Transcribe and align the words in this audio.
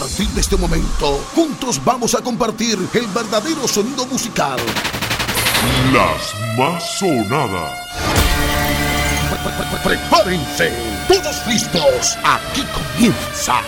partir 0.00 0.28
de 0.28 0.40
este 0.40 0.56
momento, 0.56 1.20
juntos 1.34 1.80
vamos 1.84 2.14
a 2.14 2.22
compartir 2.22 2.78
el 2.94 3.06
verdadero 3.08 3.66
sonido 3.66 4.06
musical. 4.06 4.56
Las 5.92 6.56
más 6.56 6.98
sonadas. 6.98 7.72
Prepárense, 9.82 10.72
todos 11.08 11.46
listos. 11.48 12.16
Aquí 12.22 12.64
comienza. 12.94 13.60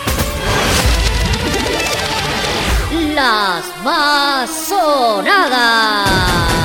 Las 3.13 3.65
más 3.83 4.51
sonadas. 4.69 6.60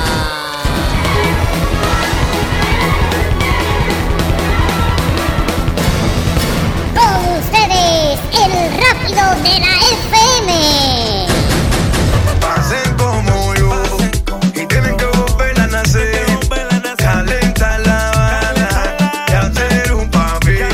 FM. 9.44 11.28
Pasen 12.40 12.94
como 12.98 13.54
yo 13.56 13.84
y 14.54 14.66
tienen 14.66 14.96
que 14.98 15.06
volver 15.06 15.60
a 15.60 15.68
nacer. 15.68 16.26
Calenta 16.98 17.78
la 17.80 18.12
bala 18.12 18.96
y 19.28 19.32
hacer 19.34 19.94
un 19.94 20.10
papel. 20.10 20.68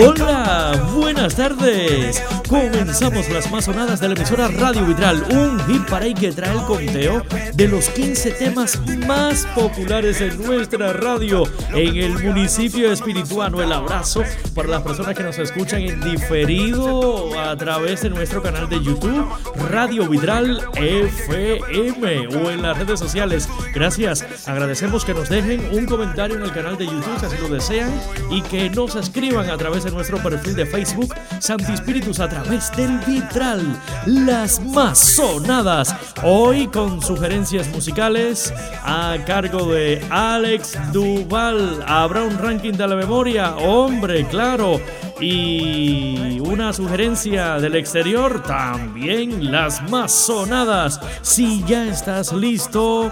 Hola, 0.00 0.80
buenas 0.94 1.34
tardes. 1.34 2.22
Comenzamos 2.48 3.28
las 3.28 3.50
más 3.50 3.66
sonadas 3.66 4.00
de 4.00 4.08
la 4.08 4.14
emisora 4.14 4.48
Radio 4.48 4.86
Vitral, 4.86 5.22
un 5.30 5.60
hit 5.66 5.86
para 5.86 6.06
que 6.14 6.32
trae 6.32 6.56
el 6.56 6.64
conteo 6.64 7.22
de 7.52 7.68
los 7.68 7.90
15 7.90 8.30
temas 8.30 8.80
más 9.06 9.46
populares 9.54 10.20
en 10.22 10.42
nuestra 10.42 10.94
radio 10.94 11.42
en 11.74 11.96
el 11.96 12.12
municipio 12.18 12.90
espirituano. 12.90 13.62
El 13.62 13.70
abrazo 13.70 14.22
para 14.54 14.68
las 14.68 14.82
personas 14.82 15.14
que 15.14 15.22
nos 15.22 15.38
escuchan 15.38 15.82
en 15.82 16.00
diferido 16.00 17.38
a 17.38 17.54
través 17.56 18.02
de 18.02 18.10
nuestro 18.10 18.42
canal 18.42 18.66
de 18.68 18.82
YouTube, 18.82 19.26
Radio 19.68 20.08
Vitral 20.08 20.62
FM 20.74 22.28
o 22.28 22.50
en 22.50 22.62
las 22.62 22.78
redes 22.78 22.98
sociales. 22.98 23.46
Gracias, 23.74 24.24
agradecemos 24.46 25.04
que 25.04 25.12
nos 25.12 25.28
dejen 25.28 25.68
un 25.72 25.84
comentario 25.84 26.36
en 26.36 26.42
el 26.44 26.52
canal 26.52 26.78
de 26.78 26.86
YouTube 26.86 27.18
si 27.20 27.26
así 27.26 27.36
lo 27.42 27.48
desean 27.48 27.90
y 28.30 28.40
que 28.40 28.70
nos 28.70 28.96
escriban 28.96 29.50
a 29.50 29.58
través 29.58 29.84
de 29.84 29.90
nuestro 29.90 30.16
perfil 30.22 30.54
de 30.54 30.64
Facebook, 30.64 31.14
Santi 31.40 31.72
Espíritus 31.72 32.20
través 32.42 32.70
del 32.76 32.98
vitral, 32.98 33.80
las 34.06 34.60
más 34.60 34.98
sonadas. 34.98 35.94
Hoy 36.22 36.68
con 36.68 37.02
sugerencias 37.02 37.66
musicales 37.68 38.52
a 38.84 39.16
cargo 39.26 39.66
de 39.72 40.04
Alex 40.10 40.78
Duval. 40.92 41.84
Habrá 41.86 42.22
un 42.22 42.38
ranking 42.38 42.72
de 42.72 42.86
la 42.86 42.96
memoria, 42.96 43.56
hombre, 43.56 44.26
claro. 44.26 44.80
Y 45.20 46.38
una 46.40 46.72
sugerencia 46.72 47.58
del 47.58 47.74
exterior, 47.74 48.42
también 48.42 49.50
las 49.50 49.82
más 49.90 50.12
sonadas. 50.12 51.00
Si 51.22 51.64
ya 51.64 51.86
estás 51.86 52.32
listo, 52.32 53.10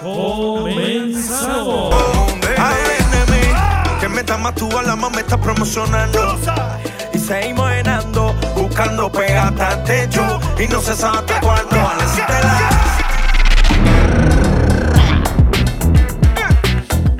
comenzamos. 0.00 1.94
Que 4.00 4.08
me 4.08 4.20
está 4.20 4.38
más 4.38 4.54
tu 4.54 4.70
alma, 4.78 5.10
me 5.10 5.20
está 5.20 5.40
promocionando. 5.40 6.38
Y 7.12 7.18
seguimos 7.18 7.67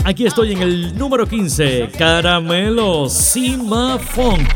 Aquí 0.04 0.24
estoy 0.24 0.52
en 0.52 0.62
el 0.62 0.96
número 0.96 1.26
15, 1.26 1.90
Caramelo 1.98 3.08
Simafón. 3.08 4.46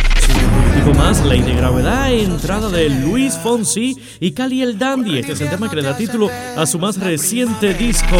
Digo 0.76 0.94
más, 0.94 1.24
Ley 1.26 1.40
de 1.40 1.54
Gravedad, 1.56 2.12
entrada 2.12 2.68
de 2.68 2.88
Luis 2.88 3.34
Fonsi 3.34 3.96
y 4.20 4.30
Cali 4.30 4.62
el 4.62 4.78
Dandy. 4.78 5.18
Este 5.18 5.32
es 5.32 5.40
el 5.40 5.50
tema 5.50 5.68
que 5.68 5.74
le 5.74 5.82
da 5.82 5.96
título 5.96 6.30
a 6.56 6.64
su 6.66 6.78
más 6.78 6.98
reciente 6.98 7.74
disco, 7.74 8.16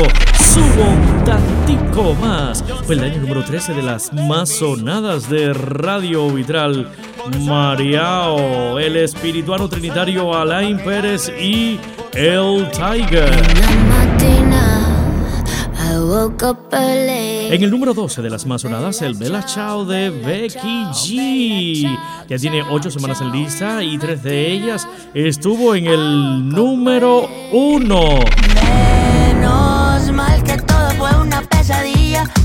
un 0.57 1.25
más. 2.21 2.65
Fue 2.85 2.95
el 2.95 3.05
año 3.05 3.21
número 3.21 3.45
13 3.45 3.75
de 3.75 3.83
las 3.83 4.13
más 4.13 4.49
sonadas 4.49 5.29
de 5.29 5.53
Radio 5.53 6.29
Vitral. 6.31 6.91
Mariao, 7.41 8.79
el 8.79 8.97
espirituano 8.97 9.69
trinitario 9.69 10.35
Alain 10.35 10.79
Pérez 10.79 11.31
y 11.41 11.79
El 12.13 12.69
Tiger. 12.71 13.31
En 17.51 17.63
el 17.63 17.71
número 17.71 17.95
12 17.95 18.23
de 18.23 18.31
las 18.31 18.47
más 18.47 18.63
sonadas, 18.63 19.03
el 19.03 19.15
Bella 19.15 19.43
Ciao 19.43 19.85
de 19.85 20.11
Becky 20.11 20.85
G. 20.93 21.99
Ya 22.29 22.39
tiene 22.39 22.63
8 22.69 22.91
semanas 22.91 23.21
en 23.21 23.31
lista 23.31 23.83
y 23.83 23.99
3 23.99 24.23
de 24.23 24.53
ellas 24.53 24.89
estuvo 25.15 25.75
en 25.75 25.87
el 25.87 26.49
número 26.49 27.29
1. 27.53 28.92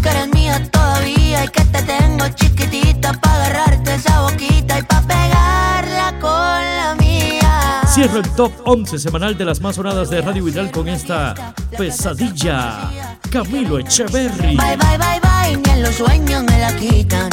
Que 0.01 0.09
eres 0.09 0.27
mía 0.29 0.69
todavía 0.71 1.45
y 1.45 1.47
que 1.47 1.63
te 1.65 1.81
tengo 1.83 2.27
chiquitita 2.29 3.13
para 3.13 3.45
agarrarte 3.45 3.95
esa 3.95 4.21
boquita 4.21 4.79
y 4.79 4.83
para 4.83 5.01
pegarla 5.07 6.13
con 6.19 6.31
la 6.31 6.95
mía. 6.99 7.81
Cierro 7.87 8.19
el 8.19 8.29
top 8.31 8.51
11 8.65 8.99
semanal 8.99 9.37
de 9.37 9.45
las 9.45 9.61
más 9.61 9.75
sonadas 9.75 10.09
de 10.09 10.21
Radio 10.21 10.43
Vital 10.43 10.71
con 10.71 10.87
esta 10.87 11.53
pesadilla. 11.77 12.89
Camilo 13.29 13.79
Echeverry. 13.79 14.55
Bye, 14.55 14.77
bye, 14.77 14.97
bye, 14.97 15.19
bye, 15.21 15.57
ni 15.57 15.71
en 15.71 15.83
los 15.83 15.95
sueños 15.95 16.43
me 16.43 16.59
la 16.59 16.75
quitan. 16.75 17.29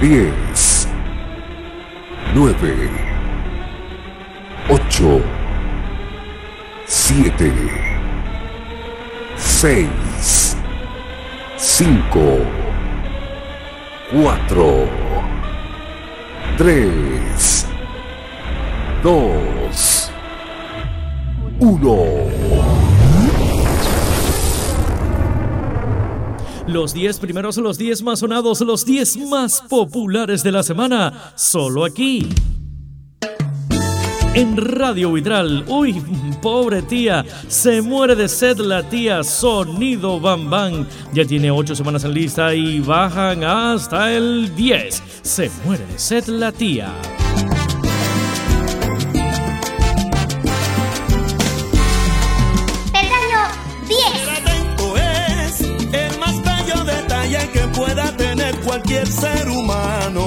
10, 0.00 0.88
9, 2.34 2.90
8, 4.68 5.22
7, 6.86 7.52
6, 9.36 9.88
5, 11.66 12.20
4, 14.12 14.88
3, 16.58 17.66
2, 19.02 20.10
1. 21.60 22.04
Los 26.66 26.92
10 26.92 27.18
primeros, 27.18 27.56
los 27.56 27.78
10 27.78 28.02
más 28.02 28.18
sonados, 28.18 28.60
los 28.60 28.84
10 28.84 29.16
más 29.28 29.62
populares 29.62 30.42
de 30.42 30.52
la 30.52 30.62
semana, 30.62 31.32
solo 31.34 31.86
aquí. 31.86 32.28
En 34.36 34.56
Radio 34.56 35.12
Vidral, 35.12 35.64
uy, 35.68 36.02
pobre 36.42 36.82
tía, 36.82 37.24
se 37.46 37.80
muere 37.80 38.16
de 38.16 38.28
sed 38.28 38.58
la 38.58 38.82
tía, 38.82 39.22
sonido 39.22 40.18
bam 40.18 40.50
bam. 40.50 40.88
Ya 41.12 41.24
tiene 41.24 41.52
8 41.52 41.76
semanas 41.76 42.02
en 42.02 42.14
lista 42.14 42.52
y 42.52 42.80
bajan 42.80 43.44
hasta 43.44 44.12
el 44.12 44.52
10. 44.56 45.02
Se 45.22 45.48
muere 45.64 45.86
de 45.86 45.96
sed 46.00 46.26
la 46.26 46.50
tía. 46.50 46.88
Peldaño 52.92 53.40
10. 53.86 54.00
Atento 54.36 54.96
es 54.96 55.60
el 55.60 56.18
más 56.18 56.42
bello 56.42 56.82
detalle 56.82 57.50
que 57.52 57.60
pueda 57.68 58.16
tener 58.16 58.56
cualquier 58.62 59.06
ser 59.06 59.48
humano. 59.48 60.23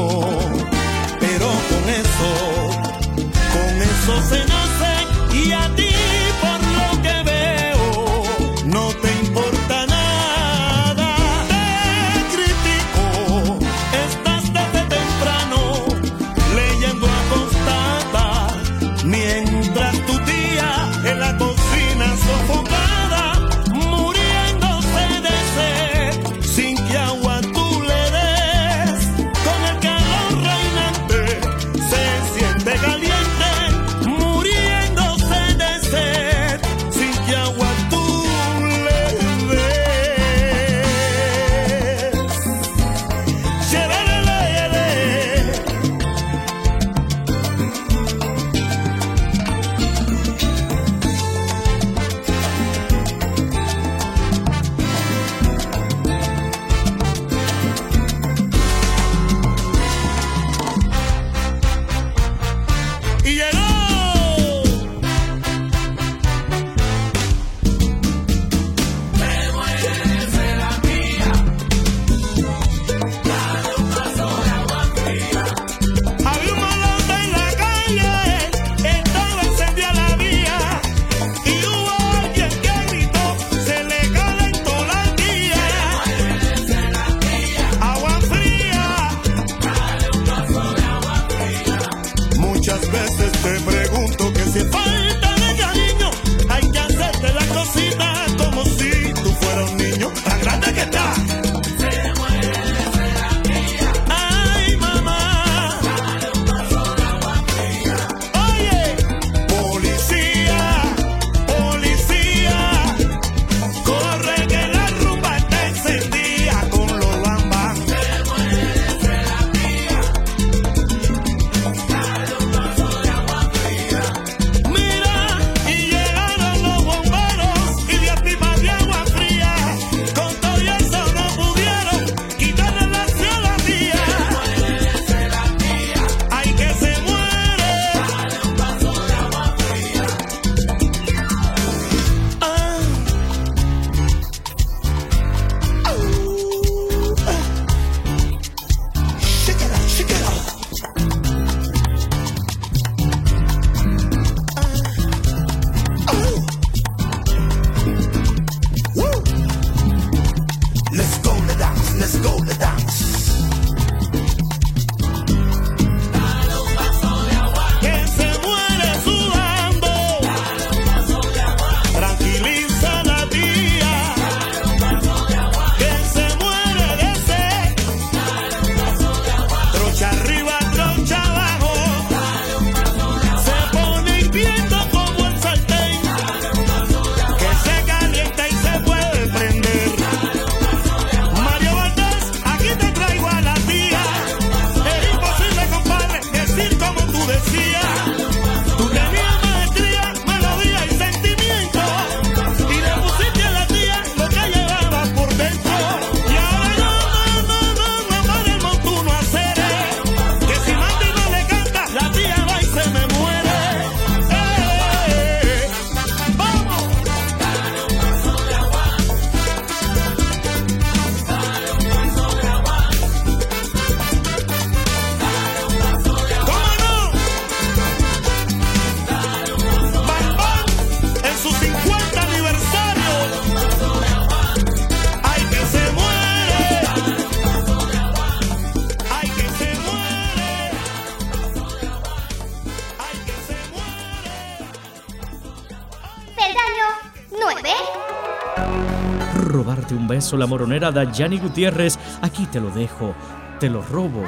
La 250.35 250.47
moronera 250.47 250.91
Dayani 250.91 251.39
Gutiérrez. 251.39 251.97
Aquí 252.21 252.45
te 252.47 252.59
lo 252.59 252.69
dejo, 252.71 253.13
te 253.59 253.69
lo 253.69 253.81
robo, 253.83 254.24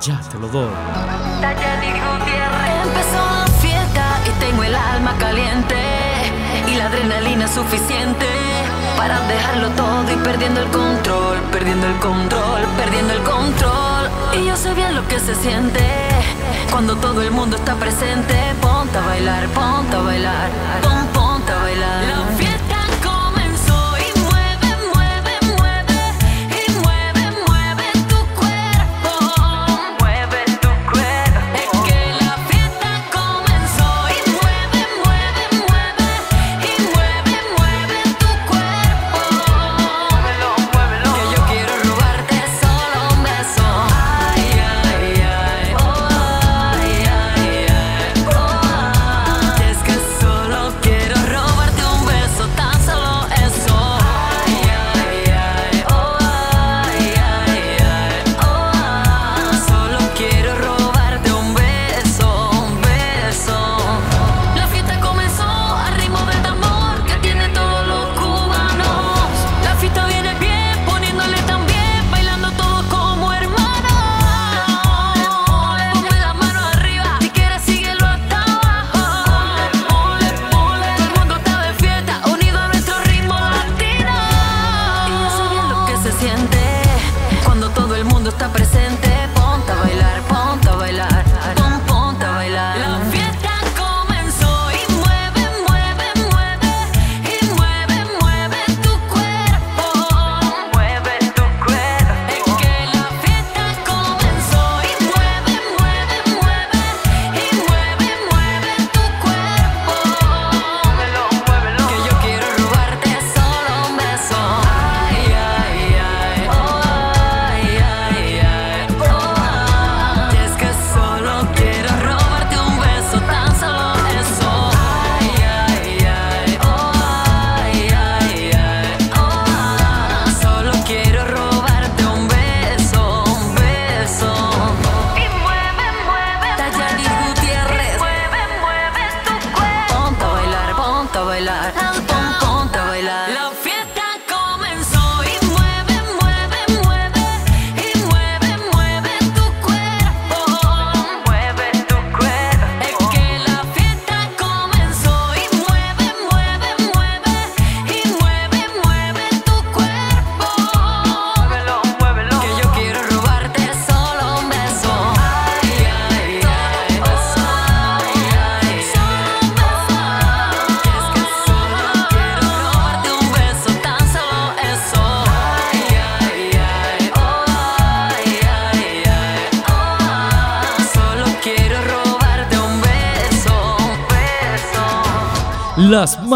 ya 0.00 0.20
te 0.32 0.38
lo 0.38 0.48
doy. 0.48 0.70
Empezó 2.82 3.16
la 3.16 3.46
fiesta 3.60 4.04
y 4.26 4.30
tengo 4.40 4.64
el 4.64 4.74
alma 4.74 5.14
caliente 5.18 5.76
y 6.72 6.76
la 6.76 6.86
adrenalina 6.86 7.46
suficiente 7.46 8.26
para 8.96 9.20
dejarlo 9.28 9.68
todo 9.70 10.12
y 10.12 10.16
perdiendo 10.24 10.60
el 10.62 10.68
control, 10.68 11.38
perdiendo 11.52 11.86
el 11.86 11.96
control, 11.96 12.62
perdiendo 12.76 13.12
el 13.12 13.22
control. 13.22 14.10
Y 14.40 14.46
yo 14.46 14.56
sé 14.56 14.74
bien 14.74 14.94
lo 14.94 15.06
que 15.06 15.20
se 15.20 15.34
siente 15.34 15.80
cuando 16.70 16.96
todo 16.96 17.22
el 17.22 17.30
mundo 17.30 17.56
está 17.56 17.74
presente. 17.74 18.34
Ponte 18.60 18.98
a 18.98 19.06
bailar, 19.06 19.46
ponte 19.48 19.96
a 19.96 20.00
bailar, 20.00 20.50
pon, 20.82 20.90
ponte 20.90 20.95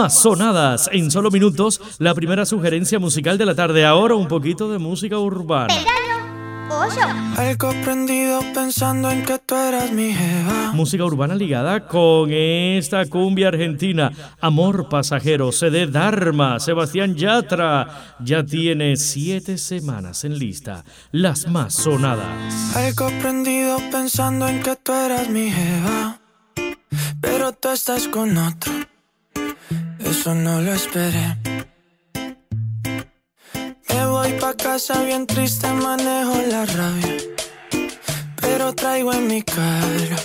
más 0.00 0.18
sonadas 0.18 0.88
en 0.94 1.10
solo 1.10 1.30
minutos, 1.30 1.78
la 1.98 2.14
primera 2.14 2.46
sugerencia 2.46 2.98
musical 2.98 3.36
de 3.36 3.44
la 3.44 3.54
tarde. 3.54 3.84
Ahora 3.84 4.14
un 4.14 4.28
poquito 4.28 4.72
de 4.72 4.78
música 4.78 5.18
urbana. 5.18 5.74
Algo 7.36 7.70
prendido 7.84 8.40
pensando 8.54 9.10
en 9.10 9.26
que 9.26 9.38
tú 9.40 9.54
eras 9.54 9.92
mi 9.92 10.14
jeva. 10.14 10.72
Música 10.72 11.04
urbana 11.04 11.34
ligada 11.34 11.86
con 11.86 12.32
esta 12.32 13.04
cumbia 13.04 13.48
argentina. 13.48 14.10
Amor 14.40 14.88
pasajero, 14.88 15.52
CD 15.52 15.86
Dharma, 15.86 16.58
Sebastián 16.60 17.14
Yatra. 17.14 18.16
Ya 18.20 18.42
tiene 18.42 18.96
siete 18.96 19.58
semanas 19.58 20.24
en 20.24 20.38
lista. 20.38 20.82
Las 21.12 21.46
más 21.46 21.74
sonadas. 21.74 22.74
Algo 22.74 23.10
prendido 23.20 23.76
pensando 23.92 24.48
en 24.48 24.62
que 24.62 24.76
tú 24.76 24.94
eras 24.94 25.28
mi 25.28 25.50
jeva. 25.50 26.20
Pero 27.20 27.52
tú 27.52 27.68
estás 27.68 28.08
con 28.08 28.38
otro. 28.38 28.72
Eso 30.04 30.34
no 30.34 30.60
lo 30.60 30.72
esperé. 30.72 31.36
Me 33.88 34.06
voy 34.06 34.32
pa' 34.40 34.54
casa 34.54 35.02
bien 35.02 35.26
triste, 35.26 35.66
manejo 35.72 36.36
la 36.48 36.66
rabia. 36.66 37.16
Pero 38.40 38.74
traigo 38.74 39.12
en 39.12 39.26
mi 39.26 39.42
cara 39.42 40.16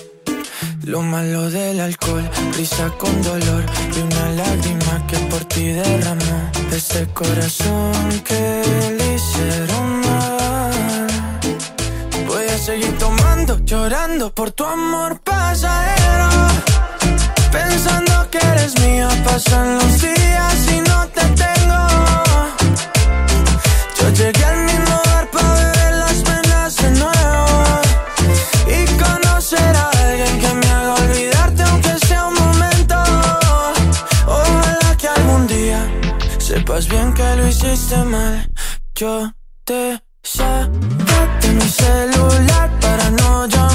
lo 0.86 1.02
malo 1.02 1.50
del 1.50 1.80
alcohol, 1.80 2.30
risa 2.56 2.92
con 2.98 3.22
dolor 3.24 3.66
y 3.96 4.00
una 4.02 4.30
lágrima 4.32 5.08
que 5.08 5.18
por 5.30 5.44
ti 5.46 5.70
derramó. 5.70 6.52
Ese 6.72 7.08
corazón 7.08 8.22
que 8.24 8.94
le 8.98 9.16
hicieron 9.16 10.02
mal. 10.02 11.08
Voy 12.28 12.46
a 12.46 12.58
seguir 12.58 12.98
tomando, 12.98 13.58
llorando 13.66 14.34
por 14.34 14.52
tu 14.52 14.64
amor 14.66 15.20
pasajero. 15.22 16.30
Pensando 17.56 18.30
que 18.32 18.38
eres 18.38 18.78
mía, 18.82 19.08
pasan 19.24 19.78
los 19.78 20.02
días 20.02 20.58
y 20.76 20.82
no 20.90 21.08
te 21.16 21.26
tengo. 21.44 21.82
Yo 23.98 24.10
llegué 24.10 24.46
al 24.46 24.62
mismo 24.66 24.96
bar 25.06 25.26
para 25.32 25.54
beber 25.54 25.94
las 26.04 26.18
penas 26.28 26.76
de 26.82 26.90
nuevo 27.04 27.82
y 28.76 28.80
conocer 29.04 29.74
a 29.84 29.90
alguien 29.90 30.40
que 30.42 30.54
me 30.54 30.68
haga 30.68 30.94
olvidarte 30.96 31.64
aunque 31.64 31.94
sea 32.06 32.28
un 32.28 32.34
momento. 32.34 32.98
Ojalá 34.28 34.98
que 35.00 35.08
algún 35.08 35.48
día 35.48 35.80
sepas 36.40 36.90
bien 36.90 37.14
que 37.14 37.36
lo 37.38 37.48
hiciste 37.48 37.98
mal. 38.04 38.50
Yo 38.96 39.32
te 39.64 40.04
saqué 40.24 41.22
de 41.42 41.50
mi 41.54 41.70
celular 41.70 42.70
para 42.82 43.10
no 43.12 43.46
llamarte. 43.48 43.75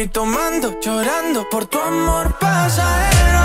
Seguir 0.00 0.12
tomando, 0.12 0.80
llorando 0.80 1.46
por 1.50 1.66
tu 1.66 1.78
amor 1.78 2.38
pasajero. 2.38 3.44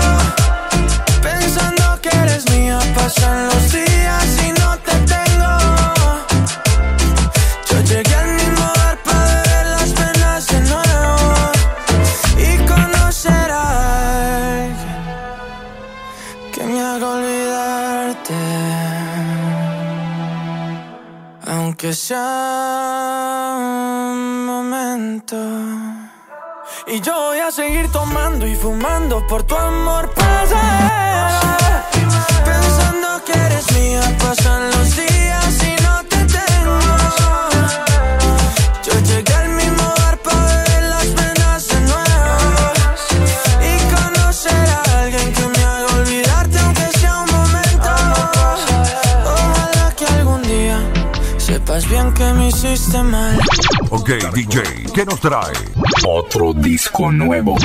Pensando 1.22 2.00
que 2.00 2.08
eres 2.08 2.50
mía, 2.50 2.78
pasan 2.94 3.46
los 3.48 3.72
días 3.72 4.26
y 4.46 4.48
no 4.60 4.78
te 4.86 4.92
tengo. 5.14 5.52
Yo 7.68 7.80
llegué 7.90 8.14
al 8.14 8.32
mismo 8.40 8.64
bar 8.78 8.96
para 9.04 9.24
beber 9.34 9.66
las 9.66 9.90
penas 10.00 10.46
de 10.46 10.60
nuevo 10.72 11.52
y 12.38 12.50
conocer 12.72 13.50
a 13.50 13.64
alguien 14.64 15.02
que 16.54 16.62
me 16.64 16.80
haga 16.80 17.06
olvidarte. 17.16 18.34
Aunque 21.48 21.92
sea 21.92 23.56
un 23.58 24.46
momento. 24.46 25.95
Y 26.88 27.00
yo 27.00 27.12
voy 27.14 27.40
a 27.40 27.50
seguir 27.50 27.90
tomando 27.90 28.46
y 28.46 28.54
fumando 28.54 29.26
por 29.26 29.42
tu 29.42 29.56
amor 29.56 30.08
pasajero. 30.14 31.82
Pensando 32.44 33.24
que 33.24 33.32
eres 33.32 33.72
mía, 33.72 34.16
pasan 34.20 34.70
los 34.70 34.96
días 34.96 35.15
sepas 51.80 51.90
bien 51.90 52.14
que 52.14 52.32
me 52.34 52.48
hiciste 52.48 53.02
mal. 53.02 53.38
Ok, 53.90 54.10
DJ, 54.34 54.62
¿qué 54.94 55.04
nos 55.04 55.20
trae? 55.20 55.52
Otro 56.06 56.52
disco 56.54 57.10
nuevo. 57.10 57.56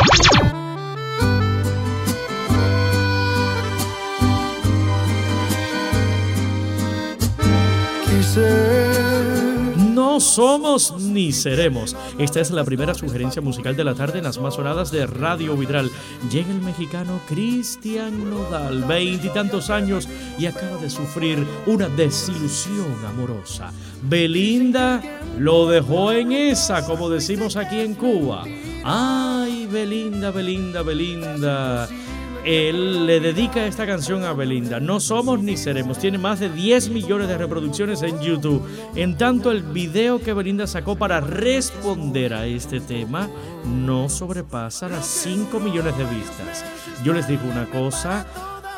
Somos 10.22 10.94
ni 11.00 11.32
seremos. 11.32 11.96
Esta 12.18 12.40
es 12.40 12.52
la 12.52 12.64
primera 12.64 12.94
sugerencia 12.94 13.42
musical 13.42 13.76
de 13.76 13.84
la 13.84 13.96
tarde 13.96 14.20
en 14.20 14.24
las 14.24 14.38
más 14.38 14.56
sonadas 14.56 14.92
de 14.92 15.06
Radio 15.08 15.58
Vidral. 15.58 15.90
Llega 16.32 16.52
el 16.52 16.62
mexicano 16.62 17.20
Cristian 17.28 18.30
Nodal, 18.30 18.86
veintitantos 18.86 19.70
años, 19.70 20.08
y 20.38 20.46
acaba 20.46 20.78
de 20.78 20.90
sufrir 20.90 21.46
una 21.66 21.88
desilusión 21.90 22.96
amorosa. 23.06 23.72
Belinda 24.04 25.02
lo 25.38 25.68
dejó 25.68 26.12
en 26.12 26.32
esa, 26.32 26.86
como 26.86 27.10
decimos 27.10 27.56
aquí 27.56 27.80
en 27.80 27.96
Cuba. 27.96 28.44
Ay, 28.84 29.68
Belinda, 29.72 30.32
Belinda, 30.32 30.82
Belinda. 30.82 31.90
Él 32.46 33.06
le 33.06 33.20
dedica 33.20 33.66
esta 33.66 33.86
canción 33.86 34.24
a 34.24 34.34
Belinda. 34.34 34.80
No 34.80 35.00
somos 35.00 35.42
ni 35.42 35.58
seremos. 35.58 36.00
Tiene 36.00 36.18
más 36.18 36.40
de 36.40 36.50
10 36.50 36.90
millones 36.90 37.28
de 37.28 37.38
reproducciones 37.38 38.02
en 38.02 38.20
YouTube. 38.20 38.68
En 38.96 39.18
tanto, 39.18 39.52
el 39.52 39.62
video 39.62 40.20
que 40.20 40.34
Belinda 40.34 40.66
sacó 40.66 40.96
para 40.96 41.22
responder 41.22 42.34
a 42.34 42.46
este 42.48 42.80
tema 42.80 43.30
no 43.66 44.10
sobrepasa 44.10 44.90
las 44.90 45.06
5 45.06 45.60
millones 45.60 45.98
de 45.98 46.06
vistas. 46.06 46.66
Yo 47.04 47.14
les 47.14 47.28
digo 47.28 47.44
una 47.50 47.66
cosa. 47.66 48.26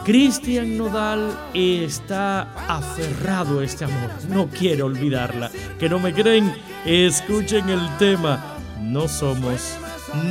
Cristian 0.03 0.77
Nodal 0.77 1.31
está 1.53 2.41
aferrado 2.67 3.61
a 3.61 3.63
este 3.63 3.85
amor. 3.85 4.09
No 4.27 4.47
quiere 4.47 4.83
olvidarla. 4.83 5.49
Que 5.79 5.87
no 5.87 5.99
me 5.99 6.13
creen, 6.13 6.53
escuchen 6.85 7.69
el 7.69 7.97
tema. 7.97 8.57
No 8.81 9.07
somos 9.07 9.77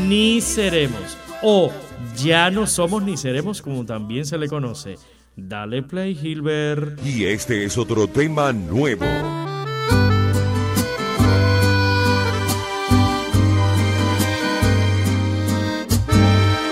ni 0.07 0.43
seremos. 0.43 1.17
O 1.43 1.73
ya 2.17 2.51
no 2.51 2.67
somos 2.67 3.03
ni 3.03 3.17
seremos 3.17 3.63
como 3.63 3.85
también 3.85 4.25
se 4.25 4.39
le 4.39 4.49
conoce. 4.49 4.97
Dale 5.37 5.83
play, 5.83 6.15
Gilbert. 6.15 7.05
Y 7.05 7.25
este 7.25 7.65
es 7.65 7.79
otro 7.79 8.07
tema 8.07 8.53
nuevo. 8.53 9.07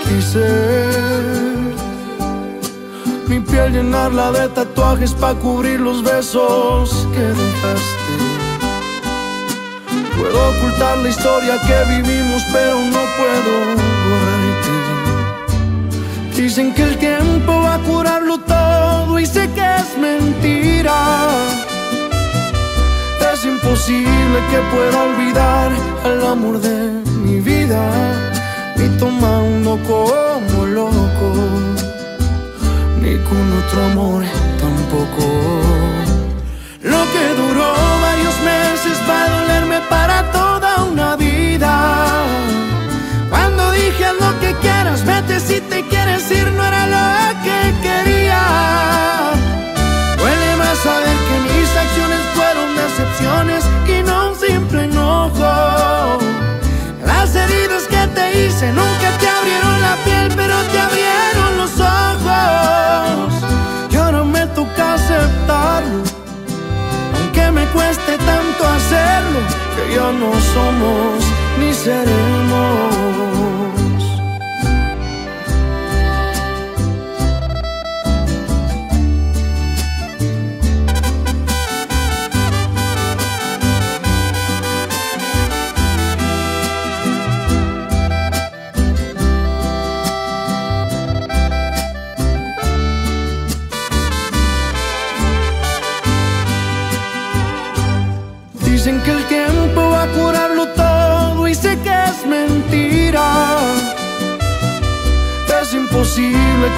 Quise 0.07 0.91
mi 3.27 3.39
piel 3.39 3.73
llenarla 3.73 4.31
de 4.31 4.47
tatuajes 4.49 5.13
para 5.13 5.33
cubrir 5.39 5.79
los 5.79 6.03
besos 6.03 7.07
que 7.13 7.21
dejaste. 7.21 8.01
Puedo 10.17 10.49
ocultar 10.51 10.97
la 10.99 11.09
historia 11.09 11.59
que 11.61 11.95
vivimos, 11.95 12.43
pero 12.53 12.75
no 12.75 13.01
puedo 13.17 13.75
borrarte. 13.75 14.30
Dicen 16.41 16.73
que 16.73 16.81
el 16.81 16.97
tiempo 16.97 17.61
va 17.61 17.75
a 17.75 17.79
curarlo 17.83 18.39
todo 18.39 19.19
y 19.19 19.27
sé 19.27 19.47
que 19.51 19.61
es 19.61 19.95
mentira. 19.95 20.97
Es 23.31 23.45
imposible 23.45 24.37
que 24.49 24.57
pueda 24.73 25.03
olvidar 25.03 25.71
al 26.03 26.25
amor 26.25 26.59
de 26.59 27.03
mi 27.23 27.39
vida, 27.41 27.83
ni 28.75 28.87
tomando 28.97 29.77
como 29.83 30.65
loco, 30.65 31.29
ni 32.99 33.17
con 33.27 33.45
otro 33.59 33.85
amor 33.91 34.23
tampoco. 34.59 35.90
Ya 70.01 70.11
no 70.11 70.31
somos 70.53 71.23
ni 71.59 71.73
seremos. 71.73 73.10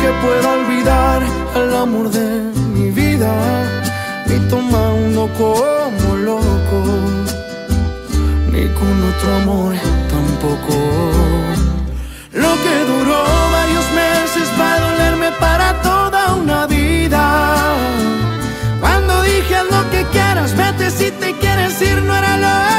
Que 0.04 0.12
pueda 0.26 0.52
olvidar 0.60 1.24
al 1.56 1.76
amor 1.78 2.10
de 2.10 2.30
mi 2.76 2.92
vida, 2.92 3.32
ni 4.28 4.38
tomando 4.50 5.30
como 5.42 6.10
loco, 6.30 6.80
ni 8.52 8.64
con 8.80 8.96
otro 9.12 9.30
amor 9.42 9.74
tampoco. 10.16 10.76
Lo 12.34 12.52
que 12.64 12.76
duró 12.92 13.22
varios 13.60 13.88
meses 14.04 14.46
va 14.60 14.74
a 14.74 14.80
dolerme 14.88 15.30
para 15.40 15.82
toda 15.82 16.36
una 16.36 16.68
vida. 16.68 17.24
Cuando 18.82 19.22
dije 19.22 19.58
lo 19.72 19.82
que 19.90 20.02
quieras, 20.12 20.50
vete 20.58 20.92
si 20.92 21.12
te 21.12 21.32
quieres 21.42 21.82
ir, 21.82 22.02
no 22.02 22.14
era 22.14 22.36
lo 22.46 22.73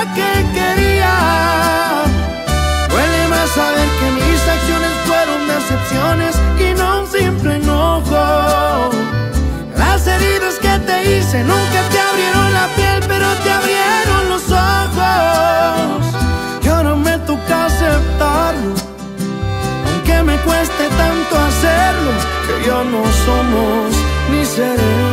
nunca 11.43 11.81
te 11.91 11.99
abrieron 11.99 12.53
la 12.53 12.67
piel, 12.77 13.03
pero 13.09 13.27
te 13.43 13.51
abrieron 13.51 14.29
los 14.29 14.45
ojos. 14.51 16.07
Y 16.63 16.69
ahora 16.69 16.95
me 16.95 17.19
toca 17.31 17.67
aceptarlo, 17.67 18.75
aunque 19.89 20.23
me 20.23 20.37
cueste 20.39 20.85
tanto 21.03 21.33
hacerlo, 21.49 22.13
que 22.47 22.67
ya 22.67 22.85
no 22.85 23.03
somos 23.27 23.93
ni 24.31 24.45
seremos. 24.45 25.04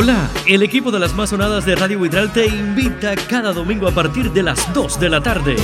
Hola, 0.00 0.30
el 0.46 0.62
equipo 0.62 0.92
de 0.92 1.00
las 1.00 1.12
más 1.12 1.30
sonadas 1.30 1.66
de 1.66 1.74
Radio 1.74 1.98
Vitral 1.98 2.32
te 2.32 2.46
invita 2.46 3.16
cada 3.16 3.52
domingo 3.52 3.88
a 3.88 3.90
partir 3.90 4.30
de 4.30 4.44
las 4.44 4.72
2 4.72 5.00
de 5.00 5.10
la 5.10 5.20
tarde. 5.20 5.56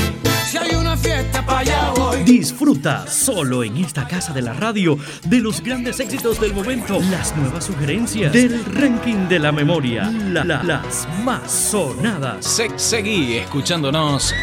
Si 0.50 0.58
hay 0.58 0.74
una 0.74 0.96
fiesta 0.96 1.46
para 1.46 1.60
allá 1.60 1.92
voy. 1.94 2.24
Disfruta 2.24 3.06
solo 3.06 3.62
en 3.62 3.76
esta 3.76 4.08
casa 4.08 4.32
de 4.32 4.42
la 4.42 4.52
radio 4.52 4.98
de 5.24 5.38
los 5.38 5.60
grandes 5.62 6.00
éxitos 6.00 6.40
del 6.40 6.52
momento, 6.52 6.98
las 7.12 7.36
nuevas 7.36 7.64
sugerencias 7.66 8.32
del 8.32 8.64
ranking 8.64 9.28
de 9.28 9.38
la 9.38 9.52
memoria, 9.52 10.10
la- 10.10 10.42
la- 10.42 10.64
las 10.64 11.06
más 11.22 11.48
sonadas. 11.52 12.44
Se- 12.44 12.76
seguí 12.76 13.34
escuchándonos. 13.36 14.34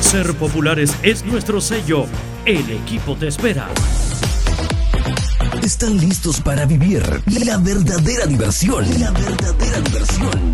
Ser 0.00 0.34
populares 0.34 0.96
es 1.04 1.24
nuestro 1.24 1.60
sello. 1.60 2.06
El 2.44 2.68
equipo 2.70 3.14
te 3.14 3.28
espera. 3.28 3.68
Están 5.62 5.98
listos 5.98 6.40
para 6.40 6.64
vivir 6.64 7.02
la 7.44 7.58
verdadera 7.58 8.26
diversión. 8.26 8.84
La 8.98 9.10
verdadera 9.10 9.80
diversión. 9.80 10.52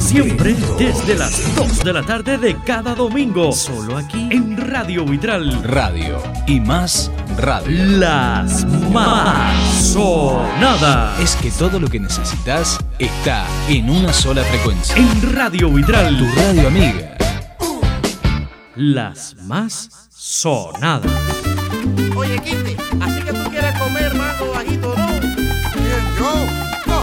Siempre 0.00 0.56
desde 0.76 1.14
las 1.14 1.54
2 1.56 1.84
de 1.84 1.92
la 1.92 2.02
tarde 2.02 2.36
de 2.36 2.56
cada 2.64 2.94
domingo. 2.94 3.52
Solo 3.52 3.96
aquí 3.96 4.28
en 4.30 4.56
Radio 4.56 5.04
Vitral. 5.04 5.62
Radio 5.62 6.20
y 6.46 6.58
más 6.60 7.10
radio. 7.36 7.98
Las 7.98 8.64
más 8.92 9.92
sonadas. 9.92 11.20
Es 11.20 11.36
que 11.36 11.50
todo 11.52 11.78
lo 11.78 11.88
que 11.88 12.00
necesitas 12.00 12.78
está 12.98 13.46
en 13.68 13.88
una 13.88 14.12
sola 14.12 14.42
frecuencia. 14.44 14.96
En 14.96 15.32
Radio 15.32 15.70
Vitral. 15.70 16.18
Tu 16.18 16.26
radio 16.40 16.68
amiga. 16.68 17.16
Las 18.74 19.36
más 19.44 20.08
sonadas. 20.10 21.10
Oye, 22.16 22.38
Kitty, 22.40 22.76
así 23.00 23.22
que 23.22 23.32
tú 23.32 23.50
quieres 23.50 23.69
comer 24.10 24.34
mango 24.38 24.52
bajito, 24.52 24.94
¿no? 24.96 25.20
Bien, 25.74 26.04
yo. 26.18 26.32
No. 26.86 27.02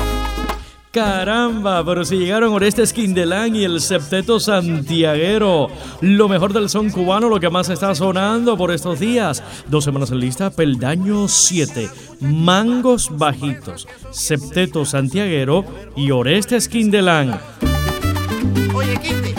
Caramba, 0.92 1.86
pero 1.86 2.04
si 2.04 2.18
llegaron 2.18 2.54
Orestes 2.54 2.92
Quindelán 2.92 3.56
y 3.56 3.64
el 3.64 3.82
Septeto 3.82 4.40
Santiaguero. 4.40 5.68
Lo 6.02 6.28
mejor 6.28 6.54
del 6.54 6.70
son 6.70 6.90
cubano, 6.90 7.30
lo 7.30 7.40
que 7.40 7.50
más 7.50 7.70
está 7.70 7.94
sonando 7.94 8.58
por 8.58 8.72
estos 8.72 9.00
días. 9.00 9.44
Dos 9.68 9.84
semanas 9.84 10.12
en 10.12 10.20
lista, 10.20 10.50
Peldaño 10.50 11.28
7, 11.28 11.90
Mangos 12.22 13.10
Bajitos, 13.16 13.88
Septeto 14.12 14.86
Santiaguero 14.86 15.66
y 15.96 16.12
Orestes 16.12 16.68
Quindelán. 16.68 17.40
Oye, 18.74 18.98
Kitty, 18.98 19.36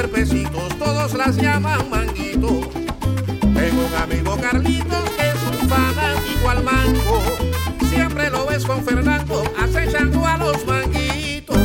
cuerpecitos, 0.00 0.78
todos 0.78 1.12
las 1.12 1.36
llaman 1.36 1.90
manguito. 1.90 2.60
Tengo 3.40 3.86
un 3.86 3.94
amigo 4.02 4.34
Carlitos 4.40 5.10
que 5.10 5.28
es 5.28 5.60
un 5.60 5.68
fanático 5.68 6.48
al 6.48 6.64
mango. 6.64 7.22
Siempre 7.90 8.30
lo 8.30 8.46
ves 8.46 8.64
con 8.64 8.82
Fernando 8.82 9.42
acechando 9.62 10.26
a 10.26 10.38
los 10.38 10.66
manguitos. 10.66 11.58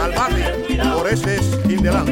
Al 0.00 0.12
bate, 0.12 0.80
Orestes 0.94 1.58
Quintelán. 1.66 2.06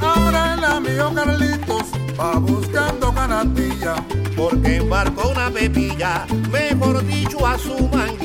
Ahora 0.00 0.54
el 0.54 0.64
amigo 0.64 1.14
Carlitos 1.14 1.84
va 2.18 2.38
buscando 2.38 3.12
canastilla. 3.12 3.94
Porque 4.34 4.76
embarcó 4.76 5.28
una 5.28 5.50
pepilla, 5.50 6.24
mejor 6.50 7.04
dicho 7.04 7.46
a 7.46 7.58
su 7.58 7.88
manguito. 7.88 8.17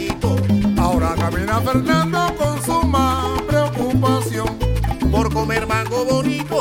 Camina 1.24 1.62
Fernando 1.62 2.36
con 2.36 2.62
suma 2.66 3.38
preocupación. 3.48 4.60
Por 5.10 5.34
comer 5.34 5.66
mango 5.66 6.04
bonito, 6.04 6.53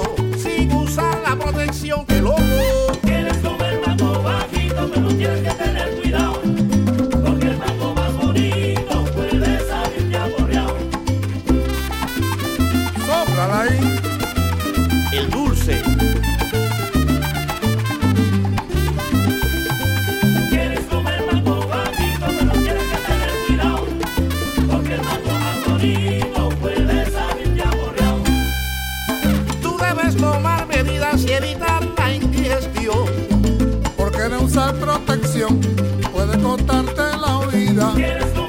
puede 35.47 36.41
costarte 36.43 37.03
la 37.19 37.47
vida. 37.53 38.42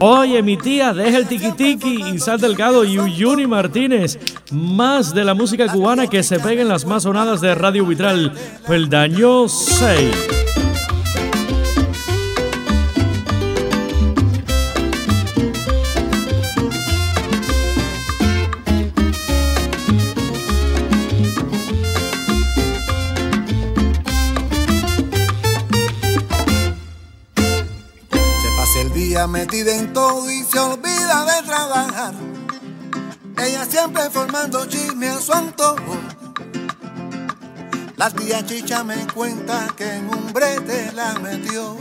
Oye, 0.00 0.42
mi 0.42 0.56
tía, 0.56 0.92
deja 0.94 1.18
el 1.18 1.26
tiki 1.26 2.12
y 2.14 2.18
Sal 2.20 2.40
Delgado 2.40 2.84
y 2.84 2.98
Uyuni 2.98 3.48
Martínez. 3.48 4.18
Más 4.52 5.12
de 5.12 5.24
la 5.24 5.34
música 5.34 5.66
cubana 5.66 6.06
que 6.06 6.22
se 6.22 6.38
pega 6.38 6.62
en 6.62 6.68
las 6.68 6.84
más 6.84 7.02
sonadas 7.02 7.40
de 7.40 7.54
Radio 7.54 7.84
Vitral. 7.84 8.32
Peldaño 8.66 9.48
6. 9.48 10.37
Metida 29.28 29.74
en 29.74 29.92
todo 29.92 30.30
y 30.30 30.42
se 30.42 30.58
olvida 30.58 31.24
de 31.24 31.46
trabajar. 31.46 32.14
Ella 33.36 33.64
siempre 33.64 34.10
formando 34.10 34.66
chisme 34.66 35.08
a 35.08 35.20
su 35.20 35.32
antojo. 35.32 35.96
La 37.96 38.10
tía 38.10 38.44
Chicha 38.44 38.84
me 38.84 38.96
cuenta 39.14 39.68
que 39.76 39.96
en 39.96 40.08
un 40.08 40.32
brete 40.32 40.92
la 40.92 41.14
metió. 41.18 41.76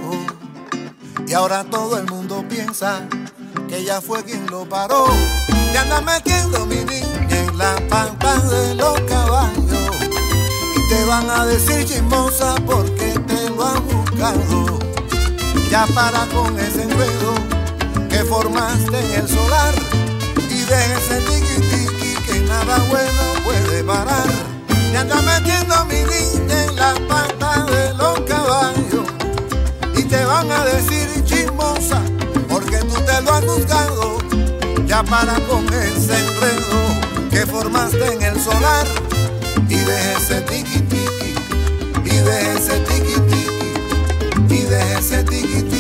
Y 1.26 1.34
ahora 1.34 1.64
todo 1.64 1.98
el 1.98 2.06
mundo 2.06 2.44
piensa 2.48 3.08
que 3.68 3.78
ella 3.78 4.02
fue 4.02 4.24
quien 4.24 4.46
lo 4.48 4.68
paró. 4.68 5.06
Y 5.74 5.78
anda 5.78 6.02
metiendo 6.02 6.66
mi 6.66 6.84
niña 6.84 7.28
en 7.30 7.58
la 7.58 7.76
pampa 7.90 8.38
de 8.40 8.76
los 8.76 9.00
caballos. 9.02 9.64
Y 10.76 10.90
te 10.90 11.06
van 11.06 11.30
a 11.30 11.46
decir 11.46 11.86
chismosa 11.86 12.56
porque 12.66 13.20
Ya 15.78 15.86
para 15.94 16.26
con 16.34 16.58
ese 16.58 16.82
enredo 16.82 17.36
que 18.10 18.24
formaste 18.24 18.98
en 18.98 19.22
el 19.22 19.28
solar. 19.30 19.76
Y 20.50 20.62
de 20.64 20.80
ese 20.96 21.22
tiki 21.28 21.62
tiki 21.70 22.16
que 22.26 22.40
nada 22.40 22.80
bueno 22.90 23.24
puede 23.44 23.84
parar. 23.84 24.26
Y 24.92 24.96
anda 24.96 25.22
metiendo 25.22 25.86
mi 25.86 26.02
niña 26.02 26.64
en 26.64 26.76
la 26.78 26.96
pata 27.08 27.66
de 27.66 27.94
los 27.94 28.20
caballos. 28.22 29.06
Y 29.96 30.02
te 30.02 30.26
van 30.26 30.52
a 30.52 30.66
decir 30.66 31.24
chismosa 31.26 32.02
porque 32.50 32.78
tú 32.80 32.96
te 33.06 33.22
lo 33.22 33.34
has 33.34 33.46
buscado. 33.46 34.18
Ya 34.88 35.04
para 35.04 35.36
con 35.42 35.64
ese 35.72 36.18
enredo 36.26 37.30
que 37.30 37.46
formaste 37.46 38.14
en 38.14 38.24
el 38.24 38.42
solar. 38.42 38.88
Y 39.70 39.76
de 39.76 40.14
ese 40.14 40.42
tiki 40.42 40.80
tiki, 40.80 41.36
y 42.04 42.18
de 42.18 42.54
ese 42.56 42.80
tiki 42.80 43.37
tiki, 44.80 45.66
y 45.72 45.77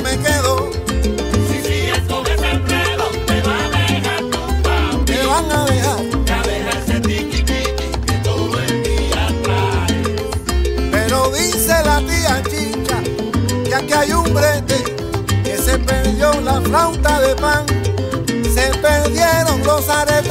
me 0.00 0.18
quedo. 0.18 0.70
Si 1.48 1.60
sigues 1.60 2.00
con 2.08 2.26
ese 2.26 2.50
enredo, 2.50 3.04
te 3.26 3.40
va 3.42 3.56
a 3.64 3.68
dejar 3.70 4.20
tumbado. 4.30 5.04
Te 5.04 5.26
van 5.26 5.50
a 5.52 5.64
dejar. 5.66 6.00
Ya 6.24 6.42
deja 6.42 6.70
ese 6.80 7.00
tiki 7.00 7.42
tiki 7.42 7.88
que 8.06 8.18
todo 8.22 8.58
el 8.60 8.82
día 8.82 9.28
traes. 9.42 10.90
Pero 10.90 11.30
dice 11.30 11.74
la 11.84 11.98
tía 12.00 12.42
chicha 12.50 12.98
que 13.64 13.74
aquí 13.74 13.92
hay 13.92 14.12
un 14.12 14.34
brete 14.34 14.82
que 15.44 15.58
se 15.58 15.78
perdió 15.78 16.40
la 16.40 16.60
flauta 16.60 17.20
de 17.20 17.34
pan, 17.36 17.66
se 18.54 18.70
perdieron 18.78 19.62
los 19.64 19.88
aretes. 19.88 20.23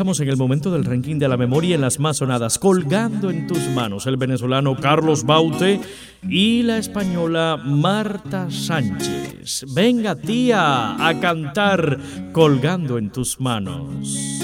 Estamos 0.00 0.20
en 0.20 0.30
el 0.30 0.38
momento 0.38 0.70
del 0.70 0.86
ranking 0.86 1.18
de 1.18 1.28
la 1.28 1.36
memoria 1.36 1.74
en 1.74 1.82
las 1.82 1.98
más 1.98 2.16
sonadas, 2.16 2.58
colgando 2.58 3.28
en 3.28 3.46
tus 3.46 3.68
manos 3.68 4.06
el 4.06 4.16
venezolano 4.16 4.74
Carlos 4.74 5.24
Baute 5.24 5.78
y 6.22 6.62
la 6.62 6.78
española 6.78 7.60
Marta 7.62 8.50
Sánchez. 8.50 9.66
Venga 9.74 10.14
tía 10.14 11.06
a 11.06 11.20
cantar 11.20 11.98
colgando 12.32 12.96
en 12.96 13.12
tus 13.12 13.38
manos. 13.40 14.40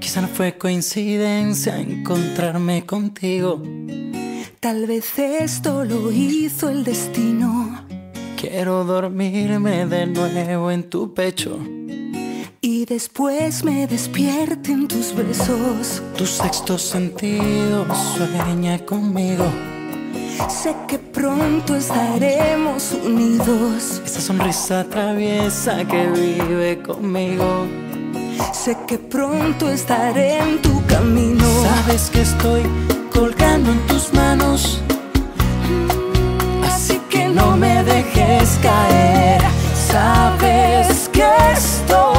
Quizá 0.00 0.20
no 0.20 0.28
fue 0.28 0.56
coincidencia 0.56 1.80
encontrarme 1.80 2.86
contigo. 2.86 3.60
Tal 4.60 4.86
vez 4.86 5.18
esto 5.18 5.84
lo 5.84 6.12
hizo 6.12 6.68
el 6.68 6.84
destino. 6.84 7.67
Quiero 8.50 8.82
dormirme 8.82 9.84
de 9.84 10.06
nuevo 10.06 10.70
en 10.70 10.88
tu 10.88 11.12
pecho. 11.12 11.58
Y 12.62 12.86
después 12.86 13.62
me 13.62 13.86
despierten 13.86 14.88
tus 14.88 15.14
besos. 15.14 16.02
Tu 16.16 16.24
sexto 16.24 16.78
sentido 16.78 17.84
sueña 18.16 18.78
conmigo. 18.86 19.44
Sé 20.48 20.74
que 20.88 20.98
pronto 20.98 21.76
estaremos 21.76 22.96
unidos. 23.04 24.00
Esa 24.06 24.20
sonrisa 24.22 24.82
traviesa 24.88 25.84
que 25.84 26.06
vive 26.06 26.82
conmigo. 26.82 27.66
Sé 28.54 28.78
que 28.86 28.96
pronto 28.96 29.68
estaré 29.68 30.38
en 30.38 30.62
tu 30.62 30.82
camino. 30.86 31.44
Sabes 31.64 32.08
que 32.08 32.22
estoy 32.22 32.62
colgando 33.12 33.72
en 33.72 33.86
tus 33.88 34.10
manos. 34.14 34.80
No 37.38 37.56
me 37.56 37.82
dejes 37.84 38.58
caer. 38.62 39.40
Sabes 39.74 41.08
que 41.12 41.26
estoy 41.52 42.17